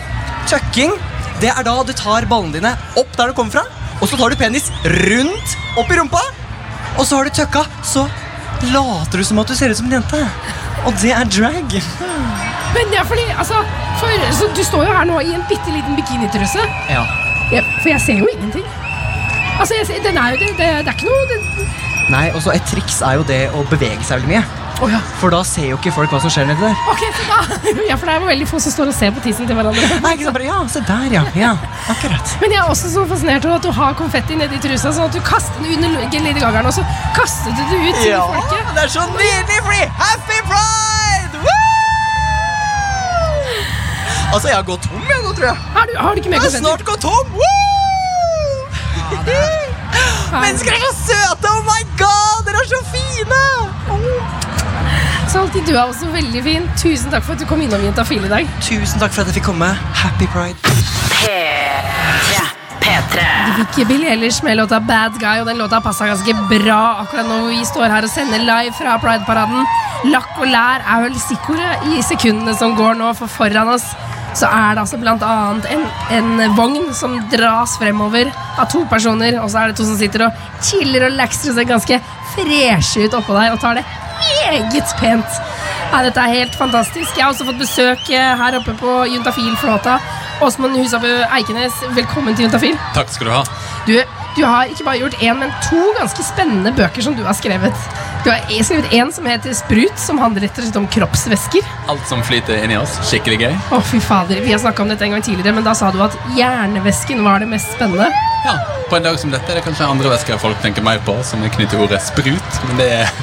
[0.50, 0.96] Tøkking,
[1.42, 3.66] det er da du tar ballene dine opp der du kommer fra,
[4.00, 4.70] og så tar du penis
[5.10, 6.22] rundt opp i rumpa,
[6.96, 8.06] og så har du tøkka, så
[8.72, 10.22] later du som at du ser ut som en jente.
[10.86, 11.76] Og det er drag.
[12.76, 13.62] Men det er fordi, altså
[14.00, 16.62] for, så Du står jo her nå i en bitte liten bikinitruse.
[16.92, 17.06] Ja.
[17.54, 18.66] Ja, for jeg ser jo ingenting.
[19.60, 21.68] Altså, jeg ser, den er jo det, det, det er ikke noe det,
[22.12, 24.65] Nei, og så Et triks er jo det å bevege seg veldig mye.
[24.84, 24.98] Å ja.
[25.22, 26.76] For da ser jo ikke folk hva som skjer nedi der.
[26.92, 27.38] Ok, så da
[27.90, 29.88] Ja, for det er veldig få som står og ser på tissen til hverandre.
[30.04, 31.22] Nei, ikke sant, bare, ja, se der, ja.
[31.40, 31.52] ja.
[31.94, 32.34] Akkurat.
[32.42, 35.16] Men jeg er også så fascinert over at du har konfetti nedi trusa, sånn at
[35.16, 36.84] du kaster den under Lady Gagaen, og så
[37.16, 38.74] kastet du det ut til Ja, folket.
[38.76, 41.36] det er så nydelig, fordi Happy Pride!
[41.46, 41.64] Woo!
[44.36, 45.58] Altså, jeg har gått tom, jeg nå, tror jeg.
[45.78, 47.26] Har du, har du ikke mer Jeg har snart gått tom.
[47.40, 47.54] Woo!
[50.36, 51.48] Mennesker er så søte!
[51.56, 53.44] Oh my god, dere er så fine!
[53.86, 54.45] Så
[55.40, 56.68] alltid, du er også veldig fin.
[56.80, 58.50] Tusen takk for at du kom innom Jentafil i dag.
[58.64, 59.72] Tusen takk for at jeg fikk komme.
[59.96, 60.58] Happy Pride.
[63.46, 67.28] Du fikk Billie Eilish med låta Bad Guy, og den låta passa ganske bra akkurat
[67.30, 69.66] nå vi står her og sender live fra Pride-paraden.
[70.12, 73.88] Lakk og lær er vel stikkordet i sekundene som går nå, for foran oss
[74.36, 75.86] så er det altså blant annet en,
[76.18, 80.28] en vogn som dras fremover av to personer, og så er det to som sitter
[80.28, 82.02] og chiller og laxer og ser ganske
[82.36, 83.86] freshe ut oppå der og tar det
[84.46, 85.40] meget pent.
[85.94, 87.18] Ja, dette er helt fantastisk.
[87.18, 89.98] Jeg har også fått besøk eh, her oppe på Juntafil-flåta.
[90.44, 92.78] Åsmund Husabø Eikenes, velkommen til Juntafil.
[92.98, 93.44] Takk skal du ha.
[93.88, 93.94] Du,
[94.36, 97.88] du har ikke bare gjort én, men to ganske spennende bøker som du har skrevet.
[98.26, 101.66] Du har skrevet en som heter Sprut, som handler rett og slett om kroppsvæsker.
[101.94, 102.96] Alt som flyter inni oss.
[103.06, 103.52] Skikkelig gøy.
[103.76, 106.00] Å, fy fader, Vi har snakka om dette en gang tidligere, men da sa du
[106.02, 108.08] at hjernevæsken var det mest spennende.
[108.48, 108.56] Ja,
[108.90, 111.44] På en dag som dette er det kanskje andre væsker folk tenker mer på, som
[111.46, 112.58] er knyttet ordet sprut.
[112.66, 113.14] Men det er,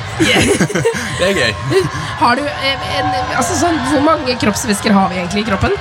[1.19, 1.83] det er gøy.
[2.23, 5.75] Har du eh, en, altså sånn, Hvor mange kroppsvæsker har vi egentlig i kroppen?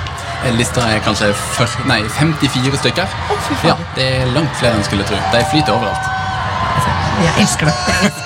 [0.57, 3.13] Lista er kanskje fyr- nei, 54 stykker.
[3.69, 5.21] Ja, Det er langt flere enn skulle tro.
[5.29, 6.09] De flyter overalt.
[7.21, 8.20] Jeg elsker det.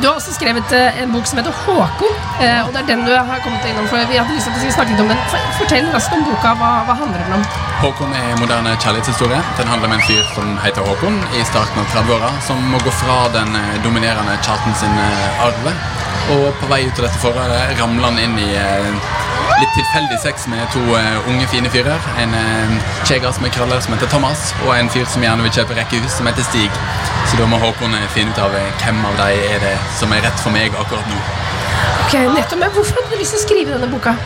[0.00, 2.14] Du har også skrevet eh, en bok som heter Håkon.
[2.40, 4.72] eh, og det er den du har kommet innom for Vi hadde lyst til skulle
[4.72, 5.20] snakke litt om den.
[5.58, 6.54] Fortell raskt om boka.
[6.60, 7.44] Hva, hva handler den om?
[7.82, 9.40] Håkon er moderne kjærlighetshistorie.
[9.60, 12.94] Den handler om en fyr som heter Håkon i starten av 30-åra, som må gå
[13.02, 14.96] fra den eh, dominerende charten sin
[15.44, 15.74] arve.
[16.36, 18.50] Og på vei ut av dette forholdet ramler han inn i
[19.60, 22.08] litt tilfeldig sex med to uh, unge, fine fyrer.
[22.22, 25.76] En uh, som er krøller, som heter Thomas, og en fyr som gjerne vil kjøpe
[25.78, 26.70] rekkehus, som heter Stig.
[27.30, 30.24] Så da må Håkon eh, finne ut av hvem av dem er det som er
[30.24, 31.22] rett for meg akkurat nå.
[32.06, 34.16] Ok, nettopp, men Hvorfor hadde du lyst til å skrive denne boka?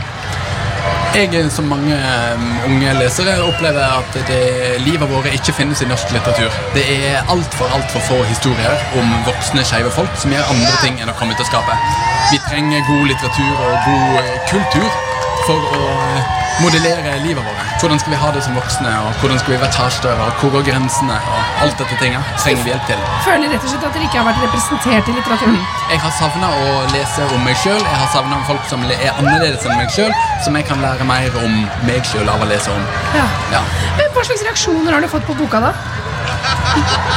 [1.15, 4.41] Jeg, som mange eh, unge lesere, opplever at det,
[4.83, 6.51] livet vårt ikke finnes i norsk litteratur.
[6.75, 10.99] Det er altfor alt for få historier om voksne skeive folk som gjør andre ting
[10.99, 11.91] enn å komme ut av skapet.
[12.33, 15.14] Vi trenger god litteratur og god kultur
[15.47, 17.63] for å eh, modellere livet vårt.
[17.81, 20.53] Hvordan skal vi ha det som voksne, og hvordan skal vi være kjærester, og hvor
[20.55, 23.03] går grensene, og alt dette tinget trenger vi hjelp til.
[23.27, 25.59] Føler rett og slett at dere ikke har vært representert i litteraturen.
[25.91, 27.81] Jeg har savna å lese om meg sjøl.
[27.81, 30.15] Jeg har savna folk som er annerledes enn meg sjøl,
[30.47, 32.89] som jeg kan lære mer om meg sjøl av å lese om.
[33.19, 33.27] Ja.
[33.55, 33.65] Ja.
[33.99, 35.75] Men Hva slags reaksjoner har du fått på boka, da?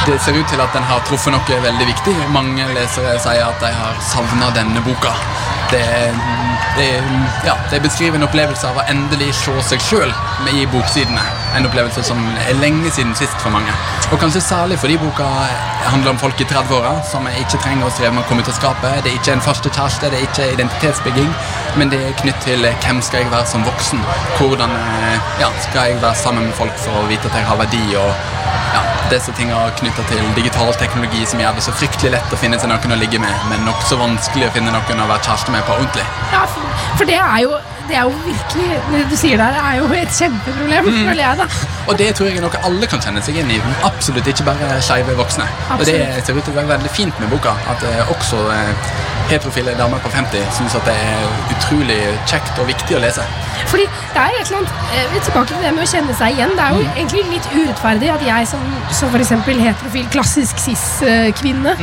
[0.06, 2.14] Det ser ut til at den har truffet noe veldig viktig.
[2.34, 5.14] Mange lesere sier at de har savna denne boka.
[5.70, 6.14] Det,
[6.76, 6.88] det,
[7.44, 10.14] ja, det beskriver en opplevelse av å endelig se seg sjøl
[10.54, 11.24] i boksidene.
[11.56, 13.72] En opplevelse som er lenge siden sist for mange.
[14.12, 15.26] Og kanskje særlig fordi boka
[15.88, 18.58] handler om folk i 30-åra som ikke trenger å streve med å komme ut av
[18.58, 19.02] skapet.
[19.04, 21.30] Det er ikke en første kjæreste, det er ikke identitetsbygging,
[21.80, 24.04] men det er knytt til hvem skal jeg være som voksen.
[24.38, 27.62] Hvordan eh, ja, skal jeg være sammen med folk for å vite at jeg har
[27.64, 27.84] verdi.
[27.96, 28.36] og
[28.74, 32.60] ja, disse tingene knytta til digital teknologi som gjør det så fryktelig lett å finne
[32.60, 35.64] seg noen å ligge med, men nokså vanskelig å finne noen å være kjæreste med
[35.68, 36.06] på ordentlig.
[36.34, 37.56] Ja, for, for det er jo
[37.88, 41.08] det er jo virkelig Det du sier der, er jo et kjempeproblem, Mm.
[41.08, 41.46] føler jeg, da.
[41.88, 43.60] Og det tror jeg er noe alle kan kjenne seg inn i.
[43.84, 45.46] Absolutt ikke bare skeive voksne.
[45.70, 45.80] Absolutt.
[45.80, 47.54] Og det ser ut til å være veldig fint med boka.
[47.72, 48.72] At eh, også eh,
[49.30, 51.24] heterofile damer på 50 syns at det er
[51.56, 53.24] utrolig kjekt og viktig å lese.
[53.68, 53.84] Fordi
[54.14, 56.52] det er et eller annet eh, Tilbake til det med å kjenne seg igjen.
[56.56, 58.62] Det er jo egentlig litt urettferdig at jeg som,
[59.00, 61.74] som eksempel heterofil, klassisk cis-kvinne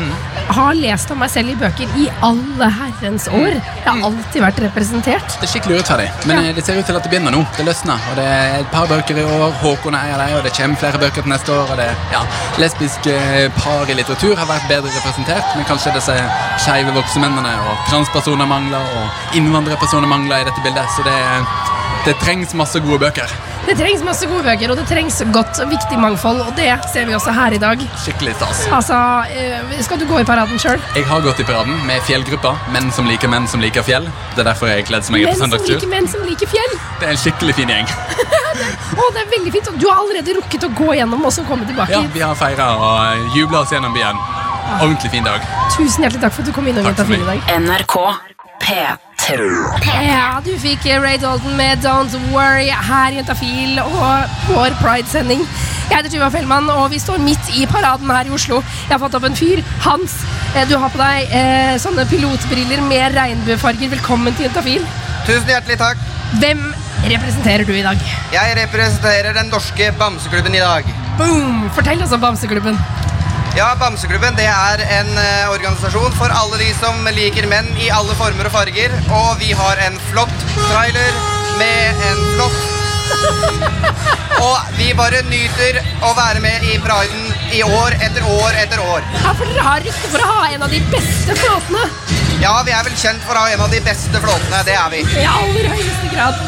[0.55, 3.55] har lest om meg selv i bøker i alle herrens år.
[3.57, 5.25] Jeg har alltid vært representert.
[5.41, 5.94] Det er skikkelig urettferdig,
[6.27, 6.53] men ja.
[6.55, 7.41] det ser ut til at det begynner nå.
[7.57, 8.01] Det løsner.
[8.09, 9.55] og Det er et par bøker i år.
[9.61, 11.71] Håkon er dem, og det kommer flere bøker til neste år.
[11.71, 12.21] og det, ja,
[12.61, 13.15] Lesbiske
[13.59, 16.15] par i litteratur har vært bedre representert, men kanskje disse
[16.65, 20.87] skeive voksne mennene og transpersoner mangler, og innvandrerpersoner mangler i dette bildet.
[20.95, 21.19] Så det,
[22.05, 23.54] det trengs masse gode bøker.
[23.65, 27.07] Det trengs masse gode bøker, og det trengs godt og viktig mangfold, og det ser
[27.09, 27.81] vi også her i dag.
[28.03, 28.59] Skikkelig stas.
[28.77, 28.97] Altså,
[29.33, 30.77] eh, Skal du gå i paraden sjøl?
[30.95, 32.51] Jeg har gått i paraden med fjellgruppa.
[32.75, 34.05] Menn som liker menn som liker fjell.
[34.35, 35.75] Det er derfor jeg er kledd som jeg er Menn på som søndagstur.
[35.79, 36.77] liker menn som liker fjell.
[36.99, 37.89] Det er en skikkelig fin gjeng.
[39.01, 39.67] Å, det er veldig fint.
[39.73, 41.91] og Du har allerede rukket å gå gjennom og så komme tilbake.
[41.97, 42.03] Ja.
[42.13, 44.21] Vi har feira og jubla oss gjennom byen.
[44.79, 45.41] Ordentlig fin dag.
[45.75, 47.65] Tusen hjertelig takk for at du kom innom Takk for Juntafil i dag.
[47.65, 47.95] NRK
[48.61, 49.14] P3.
[49.25, 53.95] Ja, du fikk Ray Dalton med Don't Worry her i Juntafil og
[54.51, 55.41] vår Pride-sending.
[55.89, 58.59] Jeg heter Tuva Fellmann, og vi står midt i paraden her i Oslo.
[58.85, 59.63] Jeg har fått opp en fyr.
[59.81, 60.19] Hans,
[60.53, 63.95] eh, du har på deg eh, sånne pilotbriller med regnbuefarger.
[63.95, 64.85] Velkommen til Juntafil.
[65.25, 66.05] Tusen hjertelig takk.
[66.43, 66.61] Hvem
[67.09, 68.05] representerer du i dag?
[68.35, 70.93] Jeg representerer den norske bamseklubben i dag.
[71.17, 71.65] Boom!
[71.73, 72.77] Fortell oss om Bamseklubben.
[73.55, 78.11] Ja, Bamseklubben det er en eh, organisasjon for alle de som liker menn i alle
[78.19, 78.91] former og farger.
[79.15, 81.19] Og vi har en flott trailer
[81.55, 82.57] med en flott
[84.49, 89.07] Og vi bare nyter å være med i priden i år etter år etter år.
[89.21, 91.85] Ja, for Dere har rykte for å ha en av de beste flåtene.
[92.43, 94.65] Ja, vi er vel kjent for å ha en av de beste flåtene.
[94.67, 95.05] Det er vi.
[95.21, 96.43] I aller høyeste grad.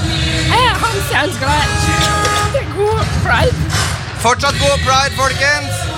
[0.51, 3.85] Eh, Hans, jeg ønsker deg god pride.
[4.25, 5.96] Fortsatt god pride, folkens.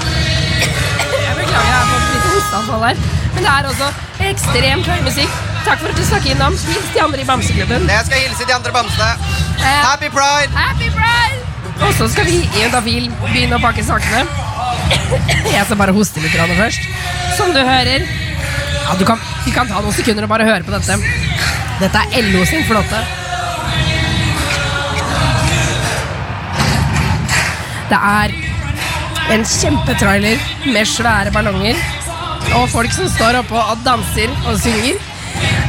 [1.50, 3.00] Beklager, jeg har fått litt hosteanfall her.
[3.34, 3.88] Men det er også
[4.30, 5.38] ekstremt høy musikk.
[5.66, 6.58] Takk for at du snakket innom.
[6.70, 7.88] Hils de andre i Bamseklubben.
[7.90, 9.08] Jeg skal hilse de andre bamsene.
[9.64, 10.54] Happy pride!
[10.54, 11.40] Happy pride!
[11.88, 14.28] Og så skal vi i Dafil begynne å pakke sakene.
[15.50, 16.86] Jeg skal bare hoste litt først.
[17.40, 20.76] Som du hører ja, du kan, Vi kan ta noen sekunder og bare høre på
[20.76, 21.00] dette.
[21.82, 23.02] Dette er LO sin flåte.
[27.90, 28.39] Det er
[29.34, 30.42] en kjempetrailer
[30.74, 31.78] med svære ballonger
[32.58, 34.98] og folk som står oppå og danser og synger.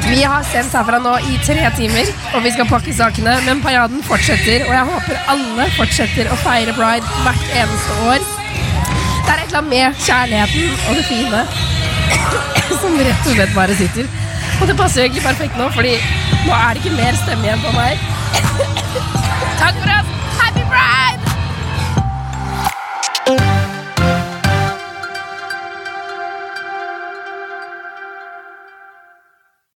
[0.06, 3.36] Vi har sendt herfra nå i tre timer, og vi skal pakke sakene.
[3.46, 8.24] Men paraden fortsetter, og jeg håper alle fortsetter å feire pride hvert eneste år.
[8.24, 11.44] Det er et eller annet med kjærligheten og det fine
[12.80, 14.11] som rett og slett bare sitter.
[14.61, 15.94] Og det passer egentlig perfekt nå, fordi
[16.48, 18.08] nå er det ikke mer stemme igjen på meg.
[19.61, 19.99] Takk for oss!
[23.26, 23.59] Happy pride!